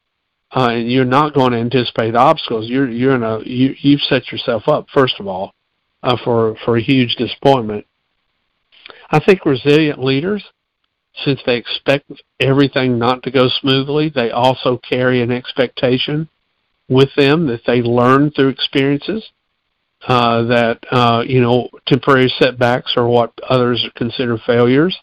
uh, 0.56 0.70
and 0.72 0.92
you're 0.92 1.06
not 1.06 1.34
going 1.34 1.52
to 1.52 1.58
anticipate 1.58 2.16
obstacles, 2.16 2.70
you're 2.70 2.90
you're 2.90 3.16
in 3.16 3.24
a 3.24 3.40
you 3.44 3.76
you've 3.80 4.02
set 4.02 4.32
yourself 4.32 4.68
up 4.68 4.88
first 4.94 5.20
of 5.20 5.28
all 5.28 5.54
uh, 6.04 6.16
for 6.24 6.56
for 6.64 6.78
a 6.78 6.82
huge 6.82 7.16
disappointment. 7.16 7.86
I 9.12 9.20
think 9.20 9.46
resilient 9.46 10.04
leaders, 10.04 10.44
since 11.24 11.40
they 11.46 11.58
expect 11.58 12.12
everything 12.40 12.98
not 12.98 13.24
to 13.24 13.32
go 13.32 13.50
smoothly, 13.50 14.10
they 14.14 14.32
also 14.32 14.78
carry 14.78 15.22
an 15.22 15.32
expectation 15.32 16.30
with 16.88 17.10
them 17.16 17.48
that 17.48 17.62
they 17.66 17.82
learn 17.82 18.32
through 18.32 18.50
experiences. 18.50 19.32
Uh, 20.08 20.44
that 20.44 20.80
uh, 20.92 21.24
you 21.26 21.42
know 21.42 21.68
temporary 21.88 22.32
setbacks 22.38 22.94
are 22.96 23.08
what 23.08 23.34
others 23.50 23.84
consider 23.96 24.38
failures. 24.46 24.96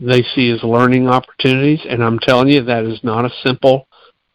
They 0.00 0.22
see 0.34 0.50
as 0.50 0.62
learning 0.62 1.08
opportunities, 1.08 1.80
and 1.88 2.02
I'm 2.02 2.18
telling 2.18 2.48
you 2.48 2.62
that 2.64 2.84
is 2.84 3.02
not 3.02 3.24
a 3.24 3.30
simple 3.44 3.86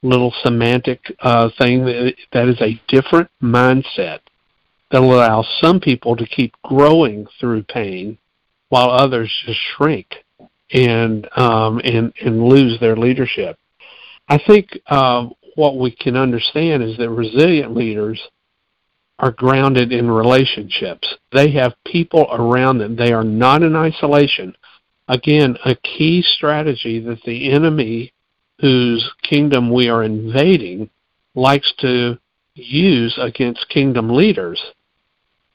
little 0.01 0.33
semantic 0.43 1.01
uh, 1.19 1.49
thing. 1.57 1.85
That, 1.85 2.47
is 2.47 2.61
a 2.61 2.81
different 2.87 3.29
mindset 3.43 4.19
that 4.91 5.01
will 5.01 5.15
allow 5.15 5.45
some 5.61 5.79
people 5.79 6.15
to 6.15 6.25
keep 6.25 6.53
growing 6.63 7.27
through 7.39 7.63
pain, 7.63 8.17
while 8.69 8.89
others 8.89 9.31
just 9.45 9.59
shrink 9.75 10.07
and 10.71 11.27
um, 11.37 11.81
and 11.83 12.13
and 12.21 12.43
lose 12.43 12.79
their 12.79 12.95
leadership. 12.95 13.57
I 14.29 14.37
think 14.37 14.79
uh, 14.87 15.27
what 15.55 15.77
we 15.77 15.91
can 15.91 16.15
understand 16.15 16.83
is 16.83 16.97
that 16.97 17.09
resilient 17.09 17.75
leaders 17.75 18.21
are 19.17 19.31
grounded 19.31 19.91
in 19.91 20.09
relationships. 20.09 21.15
They 21.33 21.51
have 21.51 21.73
people 21.85 22.27
around 22.31 22.77
them. 22.77 22.95
They 22.95 23.11
are 23.11 23.23
not 23.23 23.63
in 23.63 23.75
isolation. 23.75 24.55
Again, 25.09 25.57
a 25.65 25.73
key 25.75 26.21
strategy 26.21 26.99
that 26.99 27.23
the 27.23 27.51
enemy 27.51 28.13
whose 28.61 29.11
kingdom 29.23 29.73
we 29.73 29.89
are 29.89 30.03
invading 30.03 30.89
likes 31.33 31.73
to 31.79 32.19
use 32.53 33.17
against 33.19 33.69
kingdom 33.69 34.09
leaders 34.09 34.61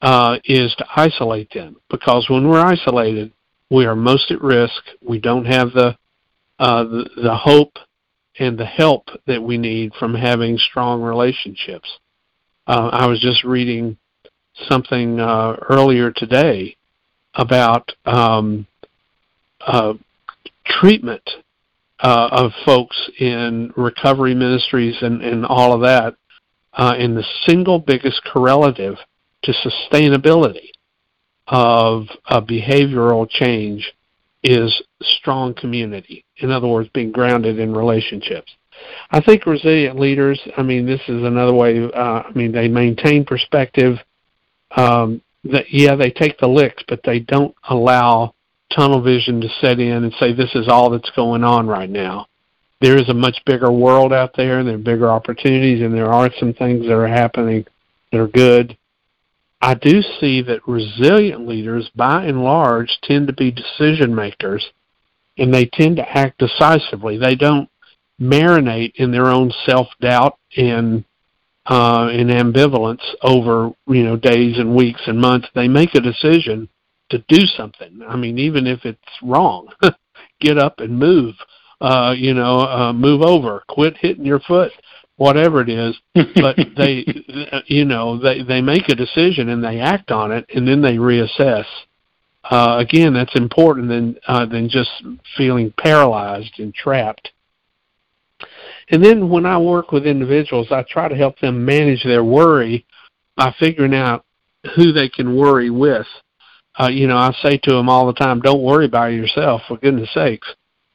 uh, 0.01 0.37
is 0.43 0.75
to 0.75 0.85
isolate 0.95 1.51
them. 1.53 1.77
Because 1.89 2.29
when 2.29 2.49
we're 2.49 2.59
isolated, 2.59 3.31
we 3.69 3.85
are 3.85 3.95
most 3.95 4.29
at 4.29 4.41
risk. 4.41 4.83
We 5.01 5.19
don't 5.19 5.45
have 5.45 5.71
the, 5.71 5.97
uh, 6.59 6.83
the 6.83 7.09
the 7.23 7.35
hope 7.35 7.77
and 8.37 8.57
the 8.57 8.65
help 8.65 9.07
that 9.25 9.41
we 9.41 9.57
need 9.57 9.93
from 9.97 10.13
having 10.13 10.57
strong 10.57 11.01
relationships. 11.01 11.89
Uh, 12.67 12.89
I 12.91 13.07
was 13.07 13.21
just 13.21 13.45
reading 13.45 13.97
something 14.67 15.19
uh, 15.19 15.55
earlier 15.69 16.11
today 16.11 16.75
about 17.35 17.91
um, 18.05 18.67
uh, 19.65 19.93
treatment 20.65 21.27
uh, 21.99 22.29
of 22.31 22.51
folks 22.65 23.09
in 23.19 23.71
recovery 23.75 24.35
ministries 24.35 24.95
and, 25.01 25.21
and 25.21 25.45
all 25.45 25.73
of 25.73 25.81
that. 25.81 26.15
Uh, 26.73 26.93
and 26.97 27.15
the 27.15 27.25
single 27.45 27.79
biggest 27.79 28.21
correlative 28.31 28.95
to 29.43 29.53
sustainability 29.53 30.69
of 31.47 32.07
a 32.27 32.41
behavioral 32.41 33.29
change 33.29 33.93
is 34.43 34.81
strong 35.01 35.53
community. 35.53 36.25
In 36.37 36.51
other 36.51 36.67
words, 36.67 36.89
being 36.93 37.11
grounded 37.11 37.59
in 37.59 37.73
relationships. 37.73 38.51
I 39.09 39.21
think 39.21 39.45
resilient 39.45 39.99
leaders, 39.99 40.39
I 40.57 40.61
mean, 40.61 40.85
this 40.85 41.01
is 41.07 41.23
another 41.23 41.53
way, 41.53 41.89
uh, 41.91 42.23
I 42.23 42.31
mean, 42.35 42.51
they 42.51 42.67
maintain 42.67 43.25
perspective. 43.25 43.97
Um, 44.75 45.21
that, 45.45 45.71
yeah, 45.71 45.95
they 45.95 46.11
take 46.11 46.37
the 46.39 46.47
licks, 46.47 46.83
but 46.87 46.99
they 47.03 47.19
don't 47.19 47.55
allow 47.69 48.34
tunnel 48.73 49.01
vision 49.01 49.41
to 49.41 49.49
set 49.61 49.79
in 49.79 50.03
and 50.03 50.13
say, 50.19 50.33
this 50.33 50.53
is 50.55 50.67
all 50.67 50.89
that's 50.89 51.09
going 51.11 51.43
on 51.43 51.67
right 51.67 51.89
now. 51.89 52.27
There 52.81 52.97
is 52.97 53.09
a 53.09 53.13
much 53.13 53.37
bigger 53.45 53.71
world 53.71 54.11
out 54.11 54.35
there, 54.35 54.59
and 54.59 54.67
there 54.67 54.75
are 54.75 54.79
bigger 54.79 55.09
opportunities, 55.09 55.81
and 55.81 55.93
there 55.93 56.11
are 56.11 56.29
some 56.39 56.53
things 56.53 56.85
that 56.85 56.93
are 56.93 57.07
happening 57.07 57.65
that 58.11 58.19
are 58.19 58.27
good. 58.27 58.77
I 59.61 59.73
do 59.75 60.01
see 60.19 60.41
that 60.43 60.67
resilient 60.67 61.47
leaders, 61.47 61.89
by 61.95 62.25
and 62.25 62.43
large, 62.43 62.99
tend 63.01 63.27
to 63.27 63.33
be 63.33 63.51
decision 63.51 64.13
makers, 64.13 64.69
and 65.37 65.53
they 65.53 65.65
tend 65.65 65.95
to 65.97 66.09
act 66.09 66.37
decisively. 66.37 67.17
They 67.17 67.35
don't 67.35 67.69
marinate 68.21 68.93
in 68.95 69.11
their 69.11 69.27
own 69.27 69.51
self 69.65 69.87
doubt 69.99 70.37
and 70.55 71.03
uh, 71.65 72.07
ambivalence 72.07 73.01
over 73.21 73.71
you 73.87 74.03
know 74.03 74.15
days 74.17 74.57
and 74.57 74.75
weeks 74.75 75.01
and 75.07 75.19
months. 75.19 75.47
They 75.55 75.67
make 75.67 75.95
a 75.95 76.01
decision 76.01 76.69
to 77.09 77.23
do 77.27 77.45
something. 77.57 78.01
I 78.07 78.15
mean, 78.15 78.37
even 78.39 78.67
if 78.67 78.85
it's 78.85 78.99
wrong, 79.21 79.67
get 80.39 80.57
up 80.57 80.79
and 80.79 80.97
move. 80.97 81.35
Uh, 81.81 82.13
you 82.17 82.33
know, 82.33 82.61
uh, 82.61 82.93
move 82.93 83.21
over. 83.21 83.61
Quit 83.67 83.97
hitting 83.97 84.25
your 84.25 84.39
foot 84.39 84.71
whatever 85.17 85.61
it 85.61 85.69
is, 85.69 85.95
but 86.35 86.57
they, 86.77 87.05
you 87.67 87.85
know, 87.85 88.17
they 88.17 88.43
they 88.43 88.61
make 88.61 88.89
a 88.89 88.95
decision 88.95 89.49
and 89.49 89.63
they 89.63 89.79
act 89.79 90.11
on 90.11 90.31
it, 90.31 90.45
and 90.53 90.67
then 90.67 90.81
they 90.81 90.95
reassess. 90.95 91.65
Uh, 92.43 92.77
again, 92.79 93.13
that's 93.13 93.35
important 93.35 93.87
than 93.87 94.17
uh, 94.27 94.45
than 94.45 94.69
just 94.69 94.91
feeling 95.37 95.73
paralyzed 95.77 96.59
and 96.59 96.73
trapped. 96.73 97.31
And 98.89 99.03
then 99.03 99.29
when 99.29 99.45
I 99.45 99.57
work 99.57 99.91
with 99.91 100.05
individuals, 100.05 100.67
I 100.69 100.83
try 100.83 101.07
to 101.07 101.15
help 101.15 101.39
them 101.39 101.65
manage 101.65 102.03
their 102.03 102.23
worry 102.23 102.85
by 103.35 103.53
figuring 103.59 103.95
out 103.95 104.25
who 104.75 104.91
they 104.91 105.09
can 105.09 105.35
worry 105.35 105.71
with. 105.71 106.05
Uh, 106.77 106.89
you 106.89 107.07
know, 107.07 107.17
I 107.17 107.31
say 107.41 107.57
to 107.57 107.71
them 107.71 107.89
all 107.89 108.07
the 108.07 108.13
time, 108.13 108.41
"Don't 108.41 108.61
worry 108.61 108.87
by 108.87 109.09
yourself, 109.09 109.61
for 109.67 109.77
goodness 109.77 110.13
sakes." 110.13 110.53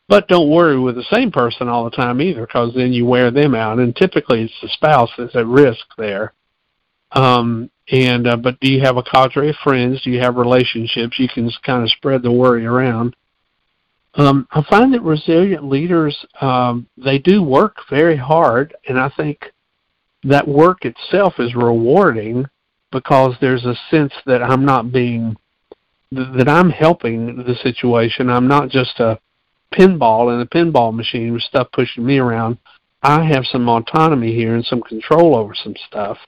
But 0.09 0.27
don't 0.27 0.51
worry 0.51 0.79
with 0.79 0.97
the 0.97 1.05
same 1.05 1.31
person 1.31 1.69
all 1.69 1.85
the 1.85 1.97
time 1.97 2.21
either, 2.21 2.45
because 2.45 2.75
then 2.75 2.93
you 2.93 3.07
wear 3.07 3.31
them 3.31 3.55
out, 3.55 3.79
and 3.79 3.95
typically 3.95 4.43
it's 4.43 4.61
the 4.61 4.69
spouse 4.69 5.11
that's 5.17 5.37
at 5.37 5.47
risk 5.47 5.87
there. 5.97 6.33
Um, 7.13 7.71
and 7.91 8.27
uh, 8.27 8.37
but 8.37 8.59
do 8.61 8.71
you 8.71 8.81
have 8.81 8.97
a 8.97 9.03
cadre 9.03 9.51
of 9.51 9.57
friends? 9.63 10.03
Do 10.03 10.11
you 10.11 10.21
have 10.21 10.37
relationships? 10.37 11.19
You 11.19 11.29
can 11.29 11.51
kind 11.65 11.83
of 11.83 11.91
spread 11.91 12.23
the 12.23 12.33
worry 12.33 12.67
around. 12.67 13.17
Um, 14.15 14.49
I 14.51 14.63
find 14.69 14.93
that 14.95 15.03
resilient 15.03 15.65
leaders 15.65 16.25
um, 16.41 16.89
they 16.97 17.19
do 17.19 17.43
work 17.43 17.77
very 17.89 18.17
hard, 18.17 18.75
and 18.89 18.99
I 18.99 19.11
think 19.17 19.53
that 20.25 20.47
work 20.47 20.85
itself 20.85 21.35
is 21.39 21.55
rewarding 21.55 22.47
because 22.91 23.35
there's 23.41 23.65
a 23.65 23.77
sense 23.91 24.13
that 24.27 24.43
I'm 24.43 24.65
not 24.65 24.93
being 24.93 25.37
that 26.13 26.49
I'm 26.49 26.71
helping 26.71 27.37
the 27.37 27.55
situation. 27.63 28.31
I'm 28.31 28.49
not 28.49 28.69
just 28.69 28.99
a 28.99 29.19
pinball 29.73 30.35
in 30.35 30.41
a 30.41 30.47
pinball 30.47 30.95
machine 30.95 31.33
with 31.33 31.43
stuff 31.43 31.69
pushing 31.73 32.05
me 32.05 32.19
around. 32.19 32.59
I 33.03 33.25
have 33.25 33.47
some 33.47 33.69
autonomy 33.69 34.35
here 34.35 34.55
and 34.55 34.65
some 34.65 34.83
control 34.83 35.37
over 35.37 35.55
some 35.55 35.75
stuff. 35.87 36.19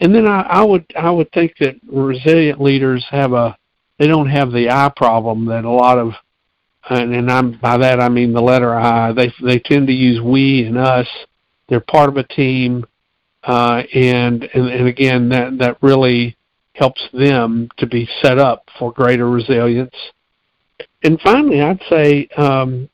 And 0.00 0.14
then 0.14 0.26
I, 0.26 0.42
I 0.42 0.62
would 0.62 0.86
I 0.96 1.10
would 1.10 1.30
think 1.32 1.54
that 1.58 1.74
resilient 1.86 2.60
leaders 2.60 3.04
have 3.10 3.32
a 3.32 3.56
they 3.98 4.06
don't 4.06 4.30
have 4.30 4.52
the 4.52 4.70
I 4.70 4.90
problem 4.94 5.46
that 5.46 5.64
a 5.64 5.70
lot 5.70 5.98
of 5.98 6.12
and, 6.88 7.12
and 7.14 7.30
I'm 7.30 7.58
by 7.58 7.78
that 7.78 8.00
I 8.00 8.08
mean 8.08 8.32
the 8.32 8.40
letter 8.40 8.74
I. 8.74 9.12
They 9.12 9.32
they 9.42 9.58
tend 9.58 9.88
to 9.88 9.92
use 9.92 10.20
we 10.20 10.64
and 10.64 10.78
us. 10.78 11.08
They're 11.68 11.80
part 11.80 12.08
of 12.08 12.16
a 12.16 12.22
team, 12.22 12.86
uh, 13.42 13.82
and, 13.92 14.44
and 14.54 14.68
and 14.68 14.88
again 14.88 15.28
that 15.30 15.58
that 15.58 15.82
really 15.82 16.37
helps 16.78 17.02
them 17.12 17.68
to 17.76 17.86
be 17.86 18.08
set 18.22 18.38
up 18.38 18.64
for 18.78 18.92
greater 18.92 19.28
resilience 19.28 19.94
and 21.02 21.20
finally, 21.20 21.60
I'd 21.60 21.80
say 21.88 22.28
um, 22.36 22.88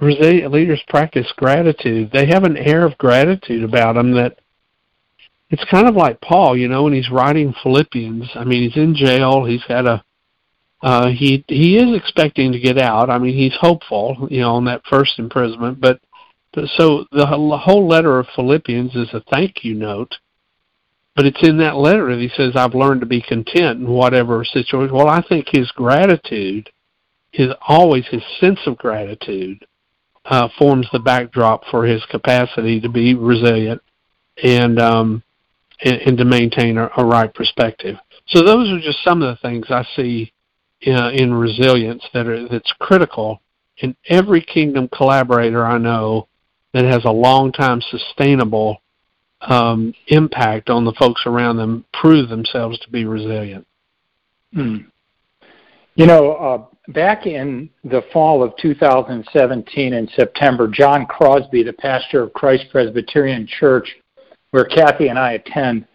resilient 0.00 0.52
leaders 0.52 0.82
practice 0.88 1.30
gratitude. 1.36 2.10
They 2.12 2.26
have 2.26 2.44
an 2.44 2.56
air 2.56 2.84
of 2.84 2.98
gratitude 2.98 3.64
about 3.64 3.94
them 3.94 4.12
that 4.14 4.38
it's 5.50 5.64
kind 5.70 5.88
of 5.88 5.94
like 5.94 6.20
Paul, 6.20 6.56
you 6.56 6.68
know, 6.68 6.84
when 6.84 6.92
he's 6.92 7.10
writing 7.10 7.54
Philippians. 7.62 8.30
I 8.34 8.44
mean, 8.44 8.68
he's 8.68 8.82
in 8.82 8.94
jail. 8.94 9.44
He's 9.44 9.64
had 9.68 9.86
a 9.86 10.02
uh, 10.82 11.08
he 11.08 11.44
he 11.48 11.78
is 11.78 11.96
expecting 11.96 12.52
to 12.52 12.60
get 12.60 12.78
out. 12.78 13.10
I 13.10 13.18
mean, 13.18 13.34
he's 13.34 13.56
hopeful, 13.58 14.28
you 14.30 14.40
know, 14.40 14.56
on 14.56 14.64
that 14.66 14.82
first 14.88 15.18
imprisonment. 15.18 15.80
But 15.80 16.00
so 16.76 17.04
the 17.12 17.26
whole 17.26 17.88
letter 17.88 18.18
of 18.18 18.26
Philippians 18.34 18.94
is 18.94 19.08
a 19.12 19.22
thank 19.30 19.64
you 19.64 19.74
note. 19.74 20.14
But 21.16 21.26
it's 21.26 21.42
in 21.42 21.56
that 21.58 21.76
letter 21.76 22.14
that 22.14 22.20
he 22.20 22.28
says, 22.36 22.54
"I've 22.54 22.74
learned 22.74 23.00
to 23.00 23.06
be 23.06 23.22
content 23.22 23.80
in 23.80 23.88
whatever 23.88 24.44
situation." 24.44 24.94
Well, 24.94 25.08
I 25.08 25.22
think 25.22 25.48
his 25.50 25.70
gratitude 25.72 26.70
his 27.36 27.50
always 27.68 28.06
his 28.06 28.22
sense 28.40 28.60
of 28.66 28.78
gratitude 28.78 29.66
uh, 30.24 30.48
forms 30.58 30.88
the 30.92 30.98
backdrop 30.98 31.62
for 31.70 31.84
his 31.84 32.02
capacity 32.06 32.80
to 32.80 32.88
be 32.88 33.14
resilient 33.14 33.80
and 34.42 34.80
um, 34.80 35.22
and, 35.84 35.96
and 35.96 36.18
to 36.18 36.24
maintain 36.24 36.78
a, 36.78 36.90
a, 36.96 37.04
right 37.04 37.32
perspective. 37.32 37.96
So 38.28 38.42
those 38.42 38.70
are 38.70 38.80
just 38.80 39.04
some 39.04 39.22
of 39.22 39.28
the 39.28 39.48
things 39.48 39.66
I 39.68 39.86
see 39.94 40.32
uh, 40.86 41.10
in 41.10 41.34
resilience 41.34 42.02
that 42.14 42.26
are 42.26 42.48
that's 42.48 42.72
critical 42.80 43.42
in 43.78 43.94
every 44.08 44.40
kingdom 44.40 44.88
collaborator 44.88 45.64
I 45.64 45.76
know 45.76 46.28
that 46.72 46.84
has 46.84 47.04
a 47.04 47.10
long 47.10 47.52
time 47.52 47.82
sustainable 47.82 48.80
um, 49.42 49.94
impact 50.08 50.70
on 50.70 50.84
the 50.84 50.92
folks 50.92 51.22
around 51.26 51.56
them 51.56 51.84
prove 51.92 52.28
themselves 52.28 52.78
to 52.80 52.90
be 52.90 53.04
resilient. 53.04 53.66
Hmm. 54.52 54.76
You 55.94 56.06
know, 56.06 56.32
uh, 56.32 56.92
back 56.92 57.26
in 57.26 57.70
the 57.84 58.02
fall 58.12 58.42
of 58.42 58.56
2017 58.58 59.92
in 59.92 60.08
September, 60.14 60.68
John 60.68 61.06
Crosby, 61.06 61.62
the 61.62 61.72
pastor 61.72 62.22
of 62.22 62.32
Christ 62.32 62.66
Presbyterian 62.70 63.46
Church, 63.46 63.96
where 64.50 64.64
Kathy 64.64 65.08
and 65.08 65.18
I 65.18 65.32
attend, 65.32 65.86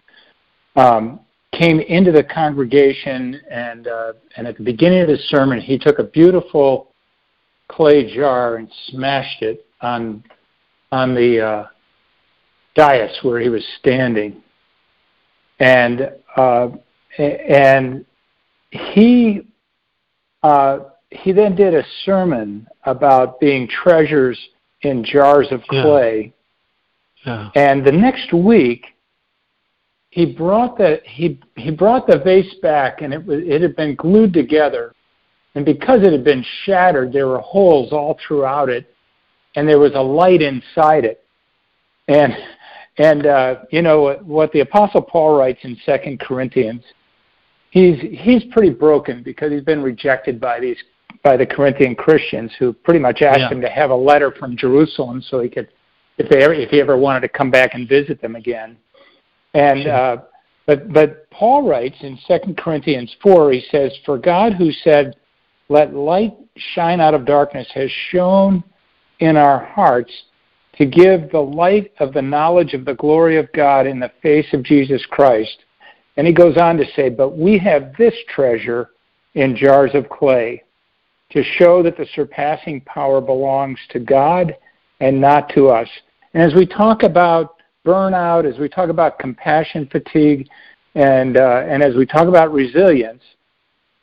um, 0.76 1.20
came 1.54 1.80
into 1.80 2.12
the 2.12 2.24
congregation 2.24 3.40
and 3.50 3.88
uh, 3.88 4.14
and 4.38 4.48
at 4.48 4.58
the 4.58 4.64
beginning 4.64 5.02
of 5.02 5.10
his 5.10 5.20
sermon, 5.30 5.60
he 5.60 5.78
took 5.78 6.00
a 6.00 6.04
beautiful 6.04 6.94
clay 7.68 8.14
jar 8.14 8.56
and 8.56 8.72
smashed 8.88 9.42
it 9.42 9.66
on 9.82 10.24
on 10.92 11.14
the 11.14 11.46
uh, 11.46 11.68
dais 12.76 13.18
where 13.22 13.40
he 13.40 13.50
was 13.50 13.64
standing, 13.80 14.42
and 15.60 16.12
uh, 16.36 16.70
and 17.18 18.06
he 18.72 19.42
uh, 20.44 20.80
he 21.10 21.32
then 21.32 21.56
did 21.56 21.74
a 21.74 21.84
sermon 22.06 22.68
about 22.86 23.40
being 23.40 23.68
treasures 23.68 24.40
in 24.82 25.04
jars 25.04 25.48
of 25.52 25.62
clay. 25.64 26.22
Yeah. 26.24 26.32
Yeah. 27.26 27.50
And 27.56 27.86
the 27.86 27.92
next 27.92 28.34
week, 28.34 28.86
he 30.10 30.26
brought 30.26 30.78
the 30.78 31.02
he 31.06 31.40
he 31.56 31.72
brought 31.72 32.08
the 32.08 32.18
vase 32.18 32.56
back, 32.62 33.02
and 33.02 33.14
it 33.14 33.24
was 33.24 33.42
it 33.44 33.62
had 33.62 33.76
been 33.76 33.96
glued 33.96 34.34
together, 34.34 34.94
and 35.56 35.64
because 35.64 36.02
it 36.02 36.12
had 36.12 36.24
been 36.24 36.44
shattered, 36.64 37.14
there 37.14 37.28
were 37.28 37.40
holes 37.40 37.92
all 37.92 38.18
throughout 38.28 38.70
it, 38.70 38.94
and 39.56 39.68
there 39.68 39.80
was 39.80 39.94
a 39.94 40.02
light 40.02 40.42
inside 40.42 41.06
it, 41.06 41.24
and 42.08 42.36
and 43.02 43.26
uh, 43.26 43.56
you 43.72 43.82
know 43.82 44.20
what 44.24 44.52
the 44.52 44.60
Apostle 44.60 45.02
Paul 45.02 45.38
writes 45.38 45.60
in 45.64 45.76
Second 45.86 46.20
Corinthians 46.20 46.84
he's 47.72 48.00
he's 48.00 48.44
pretty 48.52 48.70
broken 48.70 49.24
because 49.24 49.52
he's 49.52 49.64
been 49.64 49.82
rejected 49.82 50.40
by 50.40 50.60
these 50.60 50.78
by 51.24 51.36
the 51.36 51.46
Corinthian 51.46 51.96
Christians 51.96 52.52
who 52.60 52.74
pretty 52.74 53.00
much 53.00 53.22
asked 53.22 53.40
yeah. 53.40 53.50
him 53.50 53.62
to 53.62 53.70
have 53.70 53.90
a 53.90 53.96
letter 53.96 54.32
from 54.32 54.56
Jerusalem 54.56 55.22
so 55.22 55.40
he 55.40 55.50
could 55.50 55.70
if 56.18 56.30
they 56.30 56.44
ever, 56.44 56.54
if 56.54 56.70
he 56.70 56.80
ever 56.80 56.98
wanted 56.98 57.22
to 57.22 57.30
come 57.30 57.50
back 57.50 57.74
and 57.74 57.90
visit 57.90 58.22
them 58.22 58.36
again. 58.36 58.78
And 59.54 59.84
sure. 59.84 59.94
uh, 59.94 60.18
but 60.68 60.94
but 60.94 61.30
Paul 61.32 61.68
writes 61.68 61.98
in 62.02 62.20
Second 62.28 62.58
Corinthians 62.58 63.16
four 63.24 63.52
he 63.52 63.64
says, 63.72 63.92
For 64.06 64.18
God 64.18 64.54
who 64.54 64.72
said, 64.72 65.16
Let 65.70 65.96
light 65.96 66.34
shine 66.76 67.00
out 67.00 67.14
of 67.14 67.26
darkness 67.26 67.68
has 67.74 67.90
shone 68.10 68.64
in 69.20 69.38
our 69.38 69.66
hearts 69.66 70.12
to 70.82 70.88
give 70.88 71.30
the 71.30 71.40
light 71.40 71.92
of 72.00 72.12
the 72.12 72.22
knowledge 72.24 72.74
of 72.74 72.86
the 72.86 72.96
glory 72.96 73.38
of 73.38 73.48
God 73.54 73.86
in 73.86 74.00
the 74.00 74.12
face 74.24 74.48
of 74.52 74.64
Jesus 74.64 75.06
Christ. 75.06 75.60
And 76.18 76.26
he 76.26 76.34
goes 76.34 76.58
on 76.58 76.76
to 76.78 76.86
say, 76.96 77.08
But 77.08 77.38
we 77.38 77.60
have 77.60 77.96
this 78.00 78.16
treasure 78.28 78.90
in 79.36 79.56
jars 79.56 79.92
of 79.94 80.10
clay 80.10 80.64
to 81.34 81.44
show 81.44 81.84
that 81.84 81.98
the 81.98 82.08
surpassing 82.16 82.82
power 82.82 83.22
belongs 83.22 83.78
to 83.92 84.00
God 84.00 84.58
and 85.02 85.22
not 85.22 85.50
to 85.50 85.68
us. 85.70 85.88
And 86.34 86.42
as 86.42 86.56
we 86.56 86.66
talk 86.66 87.04
about 87.04 87.58
burnout, 87.86 88.52
as 88.52 88.58
we 88.58 88.68
talk 88.68 88.90
about 88.90 89.20
compassion 89.20 89.88
fatigue, 89.92 90.48
and, 90.96 91.38
uh, 91.38 91.64
and 91.68 91.84
as 91.84 91.94
we 91.94 92.08
talk 92.08 92.28
about 92.28 92.52
resilience, 92.52 93.22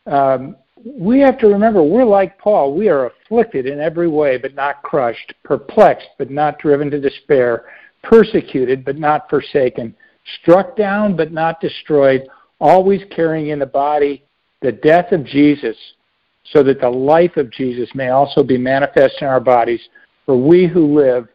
um, 0.06 0.54
we 0.84 1.20
have 1.20 1.38
to 1.38 1.48
remember 1.48 1.82
we're 1.82 2.04
like 2.04 2.38
Paul. 2.38 2.74
We 2.74 2.88
are 2.88 3.06
afflicted 3.06 3.66
in 3.66 3.80
every 3.80 4.08
way, 4.08 4.38
but 4.38 4.54
not 4.54 4.82
crushed, 4.82 5.34
perplexed, 5.44 6.08
but 6.18 6.30
not 6.30 6.58
driven 6.58 6.90
to 6.90 7.00
despair, 7.00 7.66
persecuted, 8.02 8.84
but 8.84 8.98
not 8.98 9.28
forsaken 9.28 9.94
struck 10.40 10.76
down 10.76 11.16
but 11.16 11.32
not 11.32 11.60
destroyed, 11.60 12.28
always 12.60 13.02
carrying 13.14 13.48
in 13.48 13.58
the 13.58 13.66
body 13.66 14.24
the 14.60 14.72
death 14.72 15.12
of 15.12 15.24
Jesus, 15.24 15.76
so 16.52 16.62
that 16.64 16.80
the 16.80 16.90
life 16.90 17.36
of 17.36 17.50
Jesus 17.50 17.88
may 17.94 18.08
also 18.08 18.42
be 18.42 18.58
manifest 18.58 19.16
in 19.20 19.28
our 19.28 19.40
bodies. 19.40 19.80
For 20.26 20.36
we 20.36 20.66
who 20.66 20.98
live 20.98 21.28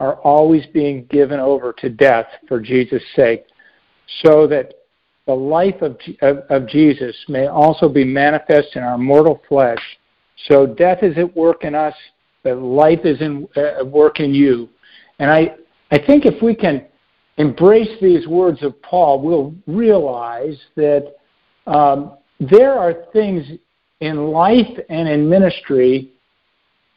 are 0.00 0.16
always 0.16 0.66
being 0.72 1.04
given 1.06 1.38
over 1.38 1.72
to 1.74 1.88
death 1.88 2.26
for 2.48 2.60
Jesus' 2.60 3.02
sake, 3.14 3.44
so 4.22 4.46
that 4.48 4.74
the 5.26 5.34
life 5.34 5.80
of, 5.80 5.96
of, 6.22 6.38
of 6.50 6.68
Jesus 6.68 7.16
may 7.28 7.46
also 7.46 7.88
be 7.88 8.04
manifest 8.04 8.76
in 8.76 8.82
our 8.82 8.98
mortal 8.98 9.40
flesh. 9.48 9.80
So 10.48 10.66
death 10.66 11.02
is 11.02 11.16
at 11.16 11.34
work 11.36 11.64
in 11.64 11.74
us, 11.74 11.94
but 12.42 12.58
life 12.58 13.00
is 13.04 13.20
in 13.20 13.48
uh, 13.56 13.84
work 13.84 14.20
in 14.20 14.34
you. 14.34 14.68
And 15.18 15.30
I, 15.30 15.54
I 15.90 15.98
think 15.98 16.26
if 16.26 16.42
we 16.42 16.54
can 16.54 16.84
embrace 17.38 17.96
these 18.00 18.26
words 18.26 18.62
of 18.62 18.80
Paul, 18.82 19.22
we'll 19.22 19.54
realize 19.66 20.58
that 20.76 21.14
um, 21.66 22.18
there 22.40 22.72
are 22.72 22.94
things 23.12 23.46
in 24.00 24.26
life 24.26 24.78
and 24.90 25.08
in 25.08 25.28
ministry 25.28 26.10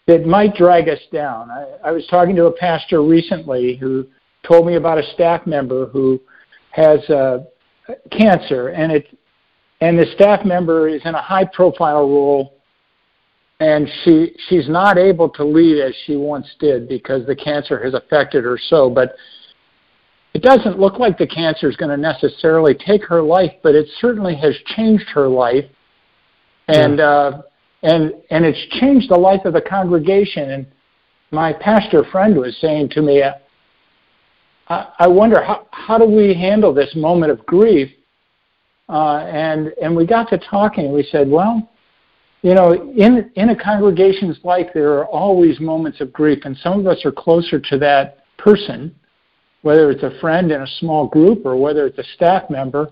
that 0.08 0.26
might 0.26 0.56
drag 0.56 0.90
us 0.90 1.00
down. 1.14 1.50
I, 1.50 1.90
I 1.90 1.92
was 1.92 2.06
talking 2.08 2.36
to 2.36 2.46
a 2.46 2.52
pastor 2.52 3.02
recently 3.04 3.78
who 3.78 4.06
told 4.46 4.66
me 4.66 4.76
about 4.76 4.98
a 4.98 5.14
staff 5.14 5.46
member 5.46 5.88
who 5.88 6.20
has 6.72 7.00
uh, 7.10 7.40
cancer, 8.12 8.70
and 8.70 8.92
it 8.92 9.18
and 9.82 9.98
the 9.98 10.06
staff 10.16 10.46
member 10.46 10.88
is 10.88 11.02
in 11.06 11.16
a 11.16 11.22
high 11.22 11.46
profile 11.46 12.10
role 12.10 12.58
and 13.60 13.88
she 14.04 14.36
she's 14.48 14.70
not 14.70 14.98
able 14.98 15.30
to 15.30 15.44
lead 15.44 15.82
as 15.82 15.94
she 16.06 16.16
once 16.16 16.48
did 16.60 16.88
because 16.88 17.26
the 17.26 17.36
cancer 17.36 17.84
has 17.84 17.94
affected 17.94 18.44
her 18.44 18.58
so 18.70 18.90
but 18.90 19.16
it 20.34 20.44
doesn't 20.44 20.80
look 20.80 21.00
like 21.00 21.18
the 21.18 21.26
cancer 21.26 21.68
is 21.68 21.76
going 21.76 21.90
to 21.90 21.98
necessarily 21.98 22.76
take 22.76 23.04
her 23.04 23.22
life 23.22 23.52
but 23.64 23.74
it 23.74 23.88
certainly 24.00 24.36
has 24.36 24.56
changed 24.76 25.08
her 25.10 25.28
life 25.28 25.66
and 26.68 27.00
yeah. 27.00 27.06
uh 27.06 27.42
and 27.84 28.14
and 28.30 28.46
it's 28.46 28.80
changed 28.80 29.10
the 29.10 29.18
life 29.18 29.44
of 29.46 29.54
the 29.54 29.62
congregation 29.62 30.52
and 30.52 30.68
my 31.32 31.52
pastor 31.52 32.04
friend 32.12 32.38
was 32.38 32.56
saying 32.62 32.90
to 32.90 33.02
me 33.02 33.24
I, 34.70 35.08
wonder 35.08 35.42
how 35.42 35.68
how 35.72 35.98
do 35.98 36.06
we 36.06 36.34
handle 36.34 36.74
this 36.74 36.94
moment 36.96 37.32
of 37.32 37.46
grief 37.46 37.90
uh, 38.90 39.20
and 39.20 39.74
and 39.82 39.96
we 39.96 40.06
got 40.06 40.30
to 40.30 40.38
talking. 40.38 40.86
And 40.86 40.94
We 40.94 41.04
said, 41.04 41.30
well, 41.30 41.70
you 42.42 42.54
know, 42.54 42.74
in 42.74 43.32
in 43.36 43.50
a 43.50 43.56
congregation's 43.56 44.38
life, 44.44 44.68
there 44.74 44.94
are 44.94 45.06
always 45.06 45.60
moments 45.60 46.02
of 46.02 46.12
grief, 46.12 46.40
and 46.44 46.58
some 46.58 46.80
of 46.80 46.88
us 46.88 47.06
are 47.06 47.12
closer 47.12 47.60
to 47.60 47.78
that 47.80 48.26
person, 48.38 48.94
whether 49.62 49.90
it's 49.90 50.04
a 50.04 50.20
friend 50.20 50.52
in 50.52 50.62
a 50.62 50.68
small 50.80 51.08
group 51.08 51.46
or 51.46 51.56
whether 51.56 51.86
it's 51.86 51.98
a 51.98 52.14
staff 52.16 52.50
member. 52.50 52.92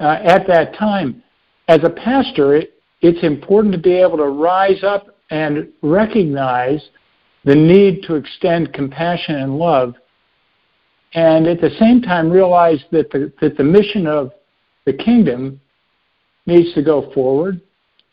Uh, 0.00 0.18
at 0.22 0.46
that 0.46 0.74
time, 0.76 1.22
as 1.66 1.82
a 1.82 1.90
pastor, 1.90 2.54
it, 2.54 2.80
it's 3.00 3.22
important 3.24 3.72
to 3.74 3.80
be 3.80 3.94
able 3.94 4.16
to 4.16 4.28
rise 4.28 4.84
up 4.84 5.18
and 5.30 5.68
recognize 5.82 6.80
the 7.44 7.54
need 7.54 8.02
to 8.04 8.14
extend 8.14 8.72
compassion 8.72 9.36
and 9.36 9.58
love, 9.58 9.94
and 11.14 11.46
at 11.46 11.60
the 11.60 11.70
same 11.78 12.02
time 12.02 12.30
realize 12.30 12.82
that 12.92 13.10
the 13.10 13.32
that 13.40 13.56
the 13.56 13.64
mission 13.64 14.06
of 14.06 14.32
the 14.84 14.92
kingdom 14.92 15.60
needs 16.46 16.72
to 16.74 16.82
go 16.82 17.10
forward. 17.12 17.60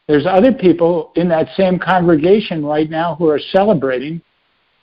There's 0.07 0.25
other 0.25 0.53
people 0.53 1.11
in 1.15 1.27
that 1.29 1.47
same 1.57 1.79
congregation 1.79 2.63
right 2.65 2.89
now 2.89 3.15
who 3.15 3.29
are 3.29 3.39
celebrating. 3.39 4.21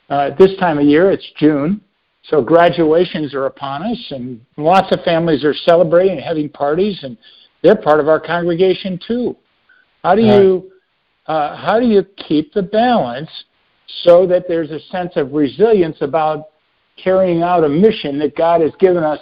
Uh, 0.08 0.30
this 0.38 0.56
time 0.58 0.78
of 0.78 0.84
year, 0.84 1.10
it's 1.10 1.30
June, 1.38 1.80
so 2.24 2.42
graduations 2.42 3.34
are 3.34 3.46
upon 3.46 3.82
us, 3.82 4.06
and 4.10 4.40
lots 4.56 4.92
of 4.92 5.02
families 5.04 5.44
are 5.44 5.54
celebrating 5.54 6.16
and 6.16 6.20
having 6.20 6.48
parties, 6.48 6.98
and 7.02 7.16
they're 7.62 7.76
part 7.76 8.00
of 8.00 8.08
our 8.08 8.20
congregation 8.20 8.98
too. 9.06 9.36
How 10.02 10.14
do 10.14 10.22
you 10.22 10.72
uh, 11.26 11.56
how 11.56 11.78
do 11.78 11.86
you 11.86 12.04
keep 12.28 12.52
the 12.52 12.62
balance 12.62 13.30
so 14.04 14.26
that 14.26 14.46
there's 14.48 14.70
a 14.70 14.80
sense 14.90 15.12
of 15.16 15.32
resilience 15.32 15.98
about 16.00 16.46
carrying 16.96 17.42
out 17.42 17.64
a 17.64 17.68
mission 17.68 18.18
that 18.18 18.36
God 18.36 18.60
has 18.60 18.72
given 18.78 19.02
us 19.02 19.20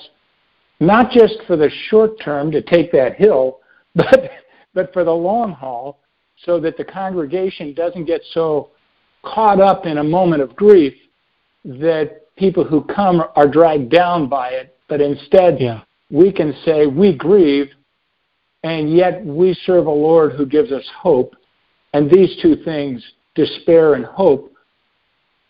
not 0.81 1.11
just 1.11 1.35
for 1.47 1.57
the 1.57 1.71
short 1.89 2.21
term 2.21 2.51
to 2.51 2.63
take 2.63 2.91
that 2.93 3.17
hill, 3.17 3.61
but 3.95 4.31
but 4.73 4.93
for 4.93 5.03
the 5.05 5.11
long 5.11 5.53
haul, 5.53 5.99
so 6.45 6.61
that 6.61 6.77
the 6.77 6.85
congregation 6.85 7.75
doesn't 7.75 8.05
get 8.05 8.23
so 8.33 8.71
caught 9.23 9.61
up 9.61 9.85
in 9.85 9.99
a 9.99 10.05
moment 10.05 10.43
of 10.43 10.55
grief 10.57 10.95
that 11.65 12.23
people 12.37 12.65
who 12.65 12.83
come 12.83 13.23
are 13.37 13.49
dragged 13.49 13.91
down 13.91 14.29
by 14.29 14.49
it, 14.51 14.77
but 14.89 15.01
instead 15.01 15.61
yeah. 15.61 15.83
we 16.11 16.33
can 16.33 16.55
say 16.65 16.87
we 16.87 17.15
grieve, 17.15 17.69
and 18.63 18.95
yet 18.97 19.25
we 19.25 19.55
serve 19.67 19.87
a 19.87 19.91
Lord 19.91 20.33
who 20.33 20.47
gives 20.47 20.73
us 20.73 20.89
hope, 20.97 21.35
and 21.93 22.11
these 22.11 22.41
two 22.41 22.57
things, 22.65 23.05
despair 23.35 23.95
and 23.95 24.05
hope, 24.05 24.53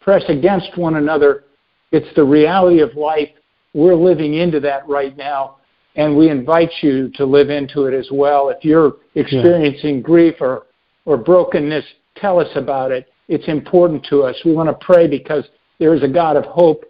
press 0.00 0.22
against 0.28 0.76
one 0.76 0.96
another. 0.96 1.44
It's 1.92 2.14
the 2.14 2.24
reality 2.24 2.80
of 2.80 2.94
life 2.94 3.28
we're 3.74 3.94
living 3.94 4.34
into 4.34 4.60
that 4.60 4.88
right 4.88 5.16
now, 5.16 5.56
and 5.96 6.16
we 6.16 6.28
invite 6.28 6.70
you 6.82 7.10
to 7.14 7.24
live 7.24 7.50
into 7.50 7.84
it 7.84 7.94
as 7.94 8.08
well. 8.12 8.48
If 8.48 8.64
you're 8.64 8.96
experiencing 9.14 9.96
yeah. 9.96 10.02
grief 10.02 10.34
or, 10.40 10.66
or 11.04 11.16
brokenness, 11.16 11.84
tell 12.16 12.40
us 12.40 12.48
about 12.56 12.90
it. 12.90 13.08
It's 13.28 13.46
important 13.48 14.04
to 14.10 14.22
us. 14.22 14.36
We 14.44 14.52
want 14.52 14.68
to 14.68 14.84
pray 14.84 15.06
because 15.06 15.44
there 15.78 15.94
is 15.94 16.02
a 16.02 16.08
God 16.08 16.36
of 16.36 16.44
hope 16.44 16.84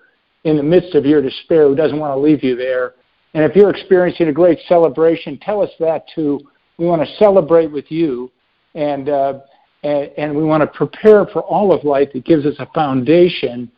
in 0.44 0.56
the 0.56 0.62
midst 0.62 0.94
of 0.94 1.04
your 1.04 1.20
despair 1.20 1.68
who 1.68 1.74
doesn't 1.74 1.98
want 1.98 2.14
to 2.14 2.18
leave 2.18 2.42
you 2.42 2.56
there. 2.56 2.94
And 3.34 3.44
if 3.44 3.54
you're 3.54 3.70
experiencing 3.70 4.28
a 4.28 4.32
great 4.32 4.58
celebration, 4.66 5.38
tell 5.38 5.62
us 5.62 5.70
that 5.78 6.06
too. 6.14 6.40
We 6.78 6.86
want 6.86 7.02
to 7.02 7.16
celebrate 7.16 7.70
with 7.70 7.90
you, 7.90 8.32
and 8.74 9.08
uh, 9.08 9.40
and, 9.82 10.10
and 10.16 10.36
we 10.36 10.42
want 10.44 10.62
to 10.62 10.66
prepare 10.66 11.26
for 11.26 11.42
all 11.42 11.72
of 11.72 11.84
life. 11.84 12.08
It 12.14 12.24
gives 12.24 12.46
us 12.46 12.54
a 12.58 12.66
foundation 12.74 13.70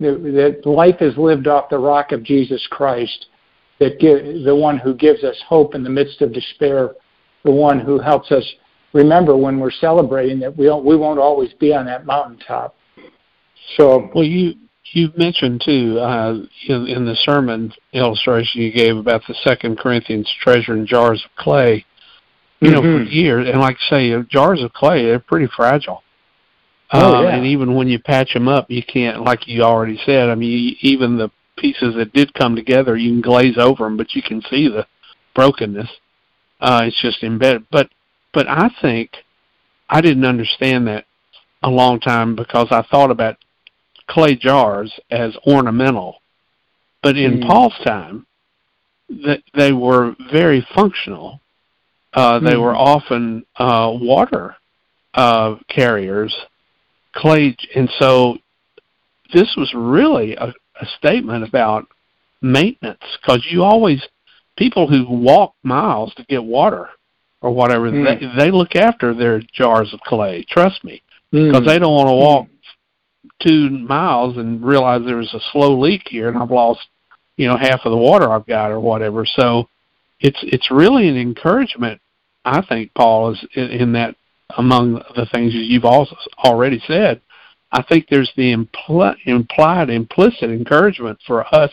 that 0.00 0.62
life 0.64 0.96
is 1.00 1.16
lived 1.16 1.46
off 1.46 1.68
the 1.68 1.78
rock 1.78 2.12
of 2.12 2.22
Jesus 2.22 2.66
Christ, 2.70 3.26
that 3.78 3.98
give, 3.98 4.44
the 4.44 4.54
one 4.54 4.78
who 4.78 4.94
gives 4.94 5.22
us 5.24 5.36
hope 5.46 5.74
in 5.74 5.84
the 5.84 5.90
midst 5.90 6.22
of 6.22 6.32
despair, 6.32 6.94
the 7.44 7.50
one 7.50 7.78
who 7.78 7.98
helps 7.98 8.32
us 8.32 8.44
remember 8.92 9.36
when 9.36 9.60
we're 9.60 9.70
celebrating 9.70 10.40
that 10.40 10.56
we 10.56 10.66
don't, 10.66 10.84
we 10.84 10.96
won't 10.96 11.20
always 11.20 11.52
be 11.54 11.74
on 11.74 11.86
that 11.86 12.06
mountaintop. 12.06 12.74
So, 13.76 14.10
well, 14.14 14.24
you 14.24 14.54
you 14.92 15.12
mentioned 15.16 15.62
too 15.64 15.98
uh, 16.00 16.38
in, 16.66 16.86
in 16.88 17.04
the 17.04 17.14
sermon 17.22 17.72
illustration 17.92 18.62
you 18.62 18.72
gave 18.72 18.96
about 18.96 19.22
the 19.28 19.34
Second 19.44 19.78
Corinthians 19.78 20.28
treasure 20.42 20.74
in 20.74 20.86
jars 20.86 21.22
of 21.24 21.30
clay. 21.36 21.84
You 22.60 22.70
mm-hmm. 22.70 22.74
know, 22.74 22.82
for 22.82 23.04
mm-hmm. 23.04 23.12
years, 23.12 23.48
and 23.48 23.60
like 23.60 23.76
I 23.86 23.90
say, 23.90 24.22
jars 24.28 24.62
of 24.62 24.72
clay 24.72 25.04
they're 25.04 25.20
pretty 25.20 25.48
fragile 25.54 26.02
Oh, 26.92 27.14
um, 27.14 27.24
yeah. 27.24 27.36
And 27.36 27.46
even 27.46 27.74
when 27.74 27.88
you 27.88 27.98
patch 27.98 28.32
them 28.34 28.48
up, 28.48 28.70
you 28.70 28.82
can't, 28.82 29.22
like 29.22 29.46
you 29.46 29.62
already 29.62 30.00
said. 30.04 30.28
I 30.28 30.34
mean, 30.34 30.76
even 30.80 31.16
the 31.16 31.30
pieces 31.56 31.94
that 31.96 32.12
did 32.12 32.34
come 32.34 32.56
together, 32.56 32.96
you 32.96 33.10
can 33.10 33.20
glaze 33.20 33.58
over 33.58 33.84
them, 33.84 33.96
but 33.96 34.14
you 34.14 34.22
can 34.22 34.42
see 34.42 34.68
the 34.68 34.86
brokenness. 35.34 35.88
Uh, 36.60 36.82
it's 36.84 37.00
just 37.00 37.22
embedded. 37.22 37.66
But, 37.70 37.90
but 38.32 38.48
I 38.48 38.70
think 38.82 39.10
I 39.88 40.00
didn't 40.00 40.24
understand 40.24 40.88
that 40.88 41.04
a 41.62 41.70
long 41.70 42.00
time 42.00 42.34
because 42.34 42.68
I 42.70 42.82
thought 42.82 43.10
about 43.10 43.36
clay 44.08 44.34
jars 44.34 44.92
as 45.10 45.36
ornamental. 45.46 46.16
But 47.02 47.16
in 47.16 47.38
mm. 47.38 47.46
Paul's 47.46 47.78
time, 47.84 48.26
that 49.08 49.42
they 49.54 49.72
were 49.72 50.14
very 50.32 50.66
functional. 50.74 51.40
Uh, 52.12 52.40
they 52.40 52.54
mm. 52.54 52.62
were 52.62 52.74
often 52.74 53.44
uh, 53.56 53.92
water 53.94 54.56
uh, 55.14 55.56
carriers 55.68 56.34
clay, 57.14 57.56
and 57.74 57.90
so 57.98 58.38
this 59.32 59.54
was 59.56 59.72
really 59.74 60.34
a, 60.36 60.52
a 60.80 60.86
statement 60.98 61.44
about 61.44 61.86
maintenance 62.42 63.02
because 63.20 63.46
you 63.50 63.62
always 63.62 64.02
people 64.56 64.86
who 64.88 65.06
walk 65.08 65.54
miles 65.62 66.12
to 66.14 66.24
get 66.24 66.42
water 66.42 66.88
or 67.40 67.50
whatever 67.52 67.90
mm. 67.90 68.04
they 68.04 68.44
they 68.44 68.50
look 68.50 68.76
after 68.76 69.14
their 69.14 69.40
jars 69.52 69.92
of 69.92 70.00
clay. 70.00 70.44
Trust 70.48 70.84
me, 70.84 71.02
because 71.30 71.62
mm. 71.62 71.66
they 71.66 71.78
don't 71.78 71.94
want 71.94 72.08
to 72.08 72.14
walk 72.14 72.46
two 73.42 73.70
miles 73.70 74.36
and 74.36 74.64
realize 74.64 75.02
there's 75.04 75.32
a 75.34 75.40
slow 75.52 75.78
leak 75.78 76.02
here 76.06 76.28
and 76.28 76.38
I've 76.38 76.50
lost 76.50 76.80
you 77.36 77.48
know 77.48 77.56
half 77.56 77.80
of 77.84 77.90
the 77.90 77.96
water 77.96 78.30
I've 78.30 78.46
got 78.46 78.70
or 78.70 78.80
whatever. 78.80 79.24
So 79.26 79.68
it's 80.20 80.38
it's 80.42 80.70
really 80.70 81.08
an 81.08 81.16
encouragement. 81.16 82.00
I 82.44 82.62
think 82.62 82.92
Paul 82.94 83.32
is 83.32 83.44
in, 83.54 83.68
in 83.68 83.92
that 83.92 84.16
among 84.58 84.94
the 85.16 85.26
things 85.32 85.52
you've 85.54 85.84
also 85.84 86.16
already 86.38 86.82
said, 86.86 87.20
I 87.72 87.82
think 87.82 88.06
there's 88.08 88.32
the 88.36 88.54
impl- 88.54 89.16
implied, 89.24 89.90
implicit 89.90 90.50
encouragement 90.50 91.20
for 91.26 91.46
us 91.54 91.70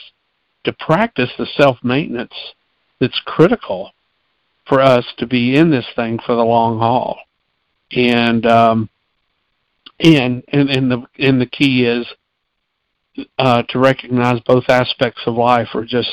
to 0.63 0.73
practice 0.73 1.31
the 1.37 1.47
self 1.57 1.77
maintenance 1.83 2.33
that's 2.99 3.19
critical 3.25 3.91
for 4.67 4.81
us 4.81 5.05
to 5.17 5.25
be 5.25 5.55
in 5.55 5.71
this 5.71 5.85
thing 5.95 6.19
for 6.25 6.35
the 6.35 6.43
long 6.43 6.77
haul. 6.79 7.19
And 7.91 8.45
um, 8.45 8.89
and 9.99 10.43
and 10.49 10.69
and 10.69 10.91
the 10.91 11.03
and 11.17 11.41
the 11.41 11.45
key 11.45 11.85
is 11.85 12.05
uh, 13.39 13.63
to 13.69 13.79
recognize 13.79 14.39
both 14.41 14.65
aspects 14.69 15.21
of 15.25 15.35
life 15.35 15.69
are 15.73 15.85
just 15.85 16.11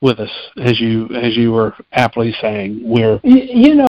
with 0.00 0.20
us, 0.20 0.30
as 0.56 0.80
you 0.80 1.08
as 1.08 1.36
you 1.36 1.52
were 1.52 1.74
aptly 1.92 2.34
saying. 2.40 2.80
We're 2.84 3.20
you 3.24 3.74
know 3.74 3.87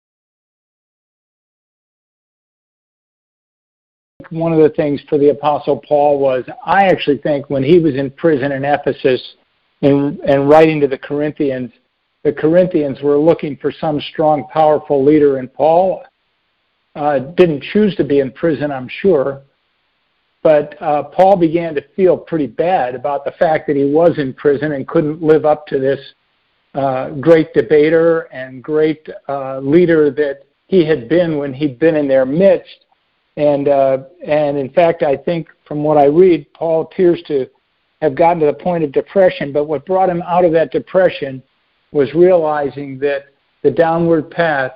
one 4.31 4.53
of 4.53 4.59
the 4.59 4.69
things 4.69 5.01
for 5.07 5.17
the 5.17 5.29
Apostle 5.29 5.77
Paul 5.87 6.19
was 6.19 6.43
I 6.65 6.85
actually 6.85 7.17
think 7.19 7.49
when 7.49 7.63
he 7.63 7.79
was 7.79 7.95
in 7.95 8.09
prison 8.11 8.51
in 8.51 8.65
Ephesus 8.65 9.21
and, 9.81 10.19
and 10.21 10.49
writing 10.49 10.79
to 10.81 10.87
the 10.87 10.97
Corinthians, 10.97 11.71
the 12.23 12.31
Corinthians 12.31 13.01
were 13.01 13.17
looking 13.17 13.57
for 13.57 13.71
some 13.71 13.99
strong, 14.11 14.47
powerful 14.51 15.03
leader, 15.03 15.37
and 15.37 15.53
Paul 15.53 16.03
uh, 16.95 17.19
didn't 17.19 17.63
choose 17.63 17.95
to 17.95 18.03
be 18.03 18.19
in 18.19 18.31
prison, 18.31 18.71
I'm 18.71 18.89
sure. 18.89 19.41
But 20.43 20.81
uh, 20.81 21.03
Paul 21.03 21.37
began 21.37 21.75
to 21.75 21.83
feel 21.95 22.17
pretty 22.17 22.47
bad 22.47 22.95
about 22.95 23.25
the 23.25 23.31
fact 23.31 23.67
that 23.67 23.75
he 23.75 23.85
was 23.85 24.17
in 24.17 24.33
prison 24.33 24.71
and 24.71 24.87
couldn't 24.87 25.21
live 25.21 25.45
up 25.45 25.67
to 25.67 25.79
this 25.79 25.99
uh, 26.73 27.09
great 27.11 27.53
debater 27.53 28.21
and 28.31 28.63
great 28.63 29.07
uh, 29.27 29.59
leader 29.59 30.09
that 30.11 30.43
he 30.67 30.85
had 30.85 31.09
been 31.09 31.37
when 31.37 31.53
he'd 31.53 31.77
been 31.79 31.95
in 31.95 32.07
their 32.07 32.25
midst 32.25 32.85
And 33.37 33.67
uh, 33.67 33.99
and 34.25 34.57
in 34.57 34.69
fact, 34.69 35.03
I 35.03 35.15
think 35.15 35.47
from 35.65 35.83
what 35.83 35.97
I 35.97 36.05
read, 36.05 36.51
Paul 36.53 36.81
appears 36.81 37.21
to 37.27 37.47
have 38.01 38.15
gotten 38.15 38.39
to 38.39 38.45
the 38.47 38.53
point 38.53 38.83
of 38.83 38.91
depression. 38.91 39.53
But 39.53 39.65
what 39.65 39.85
brought 39.85 40.09
him 40.09 40.21
out 40.23 40.43
of 40.43 40.51
that 40.53 40.71
depression 40.71 41.41
was 41.91 42.13
realizing 42.13 42.99
that 42.99 43.25
the 43.63 43.71
downward 43.71 44.29
path, 44.31 44.71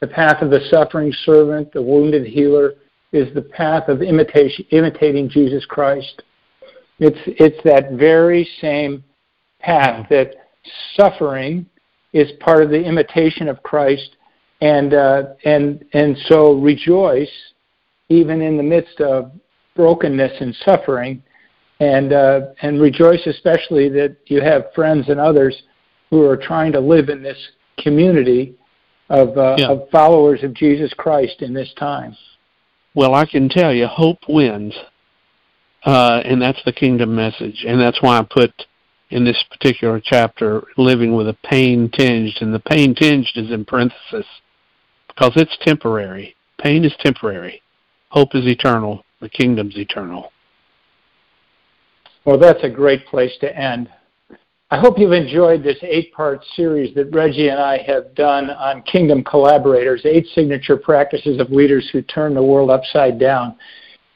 the 0.00 0.06
path 0.06 0.42
of 0.42 0.50
the 0.50 0.60
suffering 0.70 1.12
servant, 1.24 1.72
the 1.72 1.82
wounded 1.82 2.26
healer, 2.26 2.74
is 3.12 3.32
the 3.34 3.42
path 3.42 3.88
of 3.88 4.02
imitation, 4.02 4.64
imitating 4.70 5.28
Jesus 5.28 5.64
Christ. 5.64 6.22
It's 6.98 7.18
it's 7.26 7.62
that 7.64 7.92
very 7.92 8.48
same 8.60 9.02
path 9.60 10.06
that 10.10 10.34
suffering 10.94 11.66
is 12.12 12.30
part 12.40 12.62
of 12.62 12.70
the 12.70 12.82
imitation 12.82 13.48
of 13.48 13.62
Christ, 13.62 14.16
and 14.60 14.94
uh, 14.94 15.22
and 15.44 15.84
and 15.92 16.16
so 16.26 16.54
rejoice 16.54 17.51
even 18.12 18.40
in 18.40 18.56
the 18.56 18.62
midst 18.62 19.00
of 19.00 19.32
brokenness 19.74 20.32
and 20.40 20.54
suffering, 20.64 21.22
and 21.80 22.12
uh, 22.12 22.40
and 22.62 22.80
rejoice 22.80 23.26
especially 23.26 23.88
that 23.88 24.16
you 24.26 24.40
have 24.40 24.72
friends 24.74 25.08
and 25.08 25.18
others 25.18 25.62
who 26.10 26.22
are 26.22 26.36
trying 26.36 26.72
to 26.72 26.80
live 26.80 27.08
in 27.08 27.22
this 27.22 27.38
community 27.78 28.54
of, 29.08 29.36
uh, 29.36 29.56
yeah. 29.58 29.68
of 29.68 29.88
followers 29.90 30.42
of 30.42 30.52
Jesus 30.54 30.92
Christ 30.94 31.40
in 31.40 31.54
this 31.54 31.72
time. 31.78 32.16
Well, 32.94 33.14
I 33.14 33.24
can 33.24 33.48
tell 33.48 33.72
you, 33.72 33.86
hope 33.86 34.18
wins, 34.28 34.74
uh, 35.84 36.20
and 36.24 36.40
that's 36.40 36.62
the 36.64 36.72
kingdom 36.72 37.14
message, 37.14 37.64
and 37.66 37.80
that's 37.80 38.02
why 38.02 38.18
I 38.18 38.26
put 38.28 38.66
in 39.10 39.24
this 39.24 39.42
particular 39.50 40.00
chapter 40.02 40.64
living 40.76 41.14
with 41.14 41.28
a 41.28 41.36
pain 41.44 41.90
tinged, 41.90 42.38
and 42.40 42.54
the 42.54 42.60
pain 42.60 42.94
tinged 42.94 43.30
is 43.34 43.50
in 43.50 43.64
parenthesis 43.64 44.26
because 45.08 45.32
it's 45.36 45.56
temporary. 45.62 46.36
Pain 46.58 46.84
is 46.84 46.94
temporary. 47.00 47.62
Hope 48.12 48.34
is 48.34 48.46
eternal. 48.46 49.02
The 49.22 49.28
kingdom's 49.30 49.78
eternal. 49.78 50.32
Well, 52.26 52.38
that's 52.38 52.62
a 52.62 52.68
great 52.68 53.06
place 53.06 53.32
to 53.40 53.56
end. 53.56 53.88
I 54.70 54.78
hope 54.78 54.98
you've 54.98 55.12
enjoyed 55.12 55.62
this 55.62 55.78
eight 55.80 56.12
part 56.12 56.44
series 56.54 56.94
that 56.94 57.06
Reggie 57.06 57.48
and 57.48 57.58
I 57.58 57.78
have 57.86 58.14
done 58.14 58.50
on 58.50 58.82
Kingdom 58.82 59.24
Collaborators, 59.24 60.02
eight 60.04 60.26
signature 60.34 60.76
practices 60.76 61.40
of 61.40 61.50
leaders 61.50 61.88
who 61.90 62.02
turn 62.02 62.34
the 62.34 62.42
world 62.42 62.68
upside 62.68 63.18
down. 63.18 63.56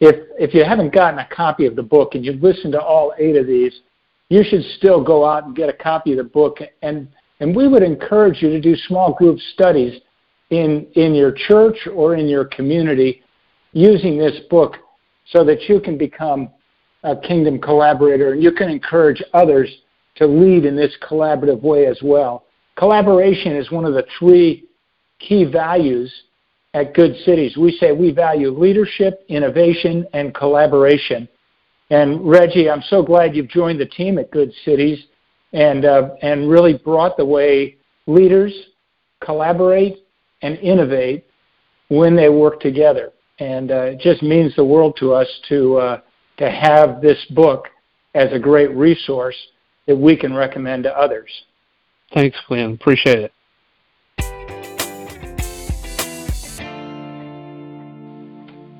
If, 0.01 0.17
if 0.39 0.53
you 0.53 0.63
haven't 0.63 0.93
gotten 0.93 1.19
a 1.19 1.29
copy 1.35 1.65
of 1.65 1.75
the 1.75 1.83
book 1.83 2.15
and 2.15 2.25
you've 2.25 2.43
listened 2.43 2.75
to 2.75 2.83
all 2.83 3.15
eight 3.19 3.37
of 3.37 3.47
these, 3.47 3.81
you 4.29 4.45
should 4.45 4.63
still 4.77 5.03
go 5.03 5.25
out 5.25 5.47
and 5.47 5.57
get 5.57 5.71
a 5.71 5.73
copy 5.73 6.11
of 6.13 6.19
the 6.19 6.25
book. 6.25 6.59
And, 6.83 7.09
and 7.41 7.57
we 7.57 7.67
would 7.67 7.83
encourage 7.83 8.43
you 8.43 8.51
to 8.51 8.61
do 8.61 8.77
small 8.77 9.15
group 9.15 9.39
studies 9.55 10.03
in, 10.51 10.87
in 10.97 11.15
your 11.15 11.33
church 11.33 11.89
or 11.95 12.15
in 12.15 12.29
your 12.29 12.45
community 12.45 13.23
using 13.77 14.16
this 14.16 14.39
book 14.49 14.77
so 15.27 15.45
that 15.45 15.68
you 15.68 15.79
can 15.79 15.99
become 15.99 16.49
a 17.03 17.14
kingdom 17.14 17.61
collaborator 17.61 18.33
and 18.33 18.43
you 18.43 18.51
can 18.51 18.70
encourage 18.70 19.22
others 19.35 19.70
to 20.14 20.27
lead 20.27 20.64
in 20.64 20.74
this 20.74 20.97
collaborative 21.07 21.61
way 21.61 21.85
as 21.85 21.99
well. 22.03 22.45
Collaboration 22.77 23.55
is 23.55 23.70
one 23.70 23.85
of 23.85 23.93
the 23.93 24.07
three 24.18 24.64
key 25.18 25.45
values 25.45 26.11
at 26.72 26.95
Good 26.95 27.16
Cities. 27.27 27.59
We 27.59 27.70
say 27.72 27.93
we 27.93 28.12
value 28.12 28.51
leadership, 28.51 29.24
innovation, 29.29 30.07
and 30.14 30.35
collaboration. 30.35 31.29
And 31.91 32.27
Reggie, 32.27 32.70
I'm 32.70 32.83
so 32.89 33.03
glad 33.03 33.37
you've 33.37 33.49
joined 33.49 33.79
the 33.79 33.87
team 33.87 34.18
at 34.18 34.31
Good 34.31 34.53
Cities 34.64 35.05
and, 35.53 35.85
uh, 35.85 36.14
and 36.22 36.49
really 36.49 36.79
brought 36.79 37.18
the 37.18 37.27
way 37.27 37.77
leaders 38.07 38.55
collaborate 39.20 39.99
and 40.41 40.57
innovate 40.59 41.27
when 41.89 42.16
they 42.16 42.31
work 42.31 42.61
together 42.61 43.12
and 43.39 43.70
uh, 43.70 43.82
it 43.93 44.01
just 44.01 44.22
means 44.22 44.55
the 44.57 44.64
world 44.64 44.97
to 44.99 45.12
us 45.12 45.28
to 45.49 45.76
uh, 45.76 46.01
to 46.39 46.51
have 46.51 47.01
this 47.01 47.24
book 47.30 47.68
as 48.14 48.32
a 48.32 48.39
great 48.39 48.70
resource 48.74 49.37
that 49.87 49.97
we 49.97 50.16
can 50.16 50.34
recommend 50.34 50.84
to 50.84 50.99
others. 50.99 51.30
Thanks, 52.12 52.37
Glenn. 52.49 52.72
Appreciate 52.72 53.18
it. 53.18 53.32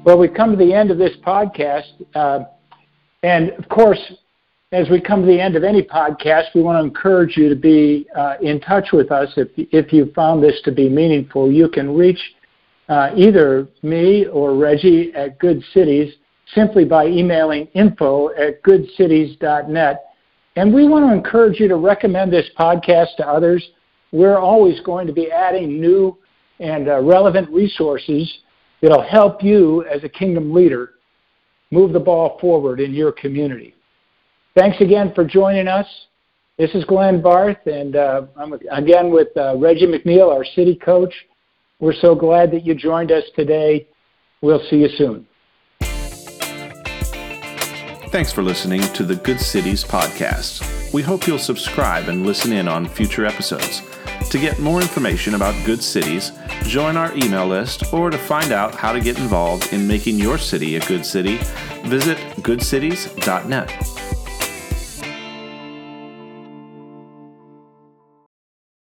Well, 0.05 0.19
we've 0.19 0.33
come 0.33 0.53
to 0.53 0.57
the 0.57 0.73
end 0.73 0.93
of 0.93 0.99
this 0.99 1.17
podcast. 1.27 1.91
Uh, 2.15 2.45
and 3.25 3.51
of 3.51 3.69
course, 3.69 3.99
as 4.71 4.89
we 4.89 5.01
come 5.01 5.23
to 5.23 5.27
the 5.27 5.41
end 5.41 5.57
of 5.57 5.65
any 5.65 5.83
podcast, 5.83 6.55
we 6.55 6.63
want 6.63 6.77
to 6.77 6.85
encourage 6.85 7.37
you 7.37 7.49
to 7.49 7.57
be 7.57 8.07
uh, 8.17 8.35
in 8.41 8.61
touch 8.61 8.93
with 8.93 9.11
us. 9.11 9.29
If, 9.37 9.49
if 9.57 9.93
you 9.93 10.13
found 10.15 10.43
this 10.43 10.61
to 10.65 10.73
be 10.73 10.89
meaningful, 10.89 11.51
you 11.51 11.69
can 11.69 11.97
reach 11.97 12.21
uh, 12.89 13.11
either 13.17 13.69
me 13.83 14.27
or 14.27 14.55
Reggie 14.55 15.13
at 15.15 15.39
Good 15.39 15.63
Cities 15.73 16.15
simply 16.55 16.85
by 16.85 17.07
emailing 17.07 17.67
info 17.75 18.31
at 18.37 18.63
goodcities.net. 18.63 20.05
And 20.55 20.73
we 20.73 20.89
want 20.89 21.05
to 21.05 21.13
encourage 21.13 21.61
you 21.61 21.69
to 21.69 21.77
recommend 21.77 22.33
this 22.33 22.49
podcast 22.59 23.17
to 23.19 23.27
others. 23.27 23.67
We're 24.13 24.39
always 24.39 24.81
going 24.81 25.07
to 25.07 25.13
be 25.13 25.31
adding 25.31 25.81
new 25.81 26.17
and 26.61 26.89
uh, 26.89 27.01
relevant 27.03 27.51
resources 27.51 28.33
that'll 28.81 29.03
help 29.03 29.43
you 29.43 29.85
as 29.85 30.05
a 30.05 30.09
kingdom 30.09 30.55
leader 30.55 30.93
move 31.71 31.93
the 31.93 32.01
ball 32.01 32.39
forward 32.41 32.81
in 32.81 32.95
your 32.95 33.13
community. 33.13 33.75
Thanks 34.57 34.81
again 34.81 35.13
for 35.15 35.25
joining 35.25 35.69
us. 35.69 35.87
This 36.57 36.75
is 36.75 36.85
Glenn 36.87 37.21
Barth, 37.21 37.67
and 37.67 37.97
uh, 37.97 38.23
I'm 38.35 38.55
again 38.73 39.11
with 39.11 39.29
uh, 39.37 39.57
Reggie 39.59 39.87
McNeal, 39.87 40.33
our 40.33 40.45
city 40.45 40.75
coach. 40.75 41.13
We're 41.79 41.95
so 41.95 42.15
glad 42.15 42.51
that 42.53 42.65
you 42.65 42.75
joined 42.75 43.13
us 43.13 43.25
today. 43.35 43.87
We'll 44.41 44.63
see 44.71 44.77
you 44.77 44.89
soon. 44.97 45.27
Thanks 48.11 48.33
for 48.33 48.43
listening 48.43 48.81
to 48.95 49.03
the 49.03 49.17
Good 49.17 49.41
Cities 49.41 49.85
podcast. 49.85 50.93
We 50.95 51.03
hope 51.03 51.27
you'll 51.27 51.39
subscribe 51.39 52.09
and 52.09 52.25
listen 52.25 52.53
in 52.53 52.67
on 52.67 52.87
future 52.87 53.27
episodes. 53.27 53.83
To 54.31 54.39
get 54.39 54.59
more 54.59 54.81
information 54.81 55.35
about 55.35 55.55
Good 55.67 55.83
Cities, 55.83 56.33
join 56.63 56.97
our 56.97 57.15
email 57.15 57.47
list, 57.47 57.93
or 57.93 58.11
to 58.11 58.17
find 58.17 58.53
out 58.53 58.75
how 58.75 58.93
to 58.93 59.01
get 59.01 59.19
involved 59.19 59.73
in 59.73 59.87
making 59.87 60.19
your 60.19 60.39
city 60.39 60.77
a 60.77 60.81
good 60.87 61.05
city, 61.05 61.37
visit 61.85 62.17
goodcities.net. 62.39 64.06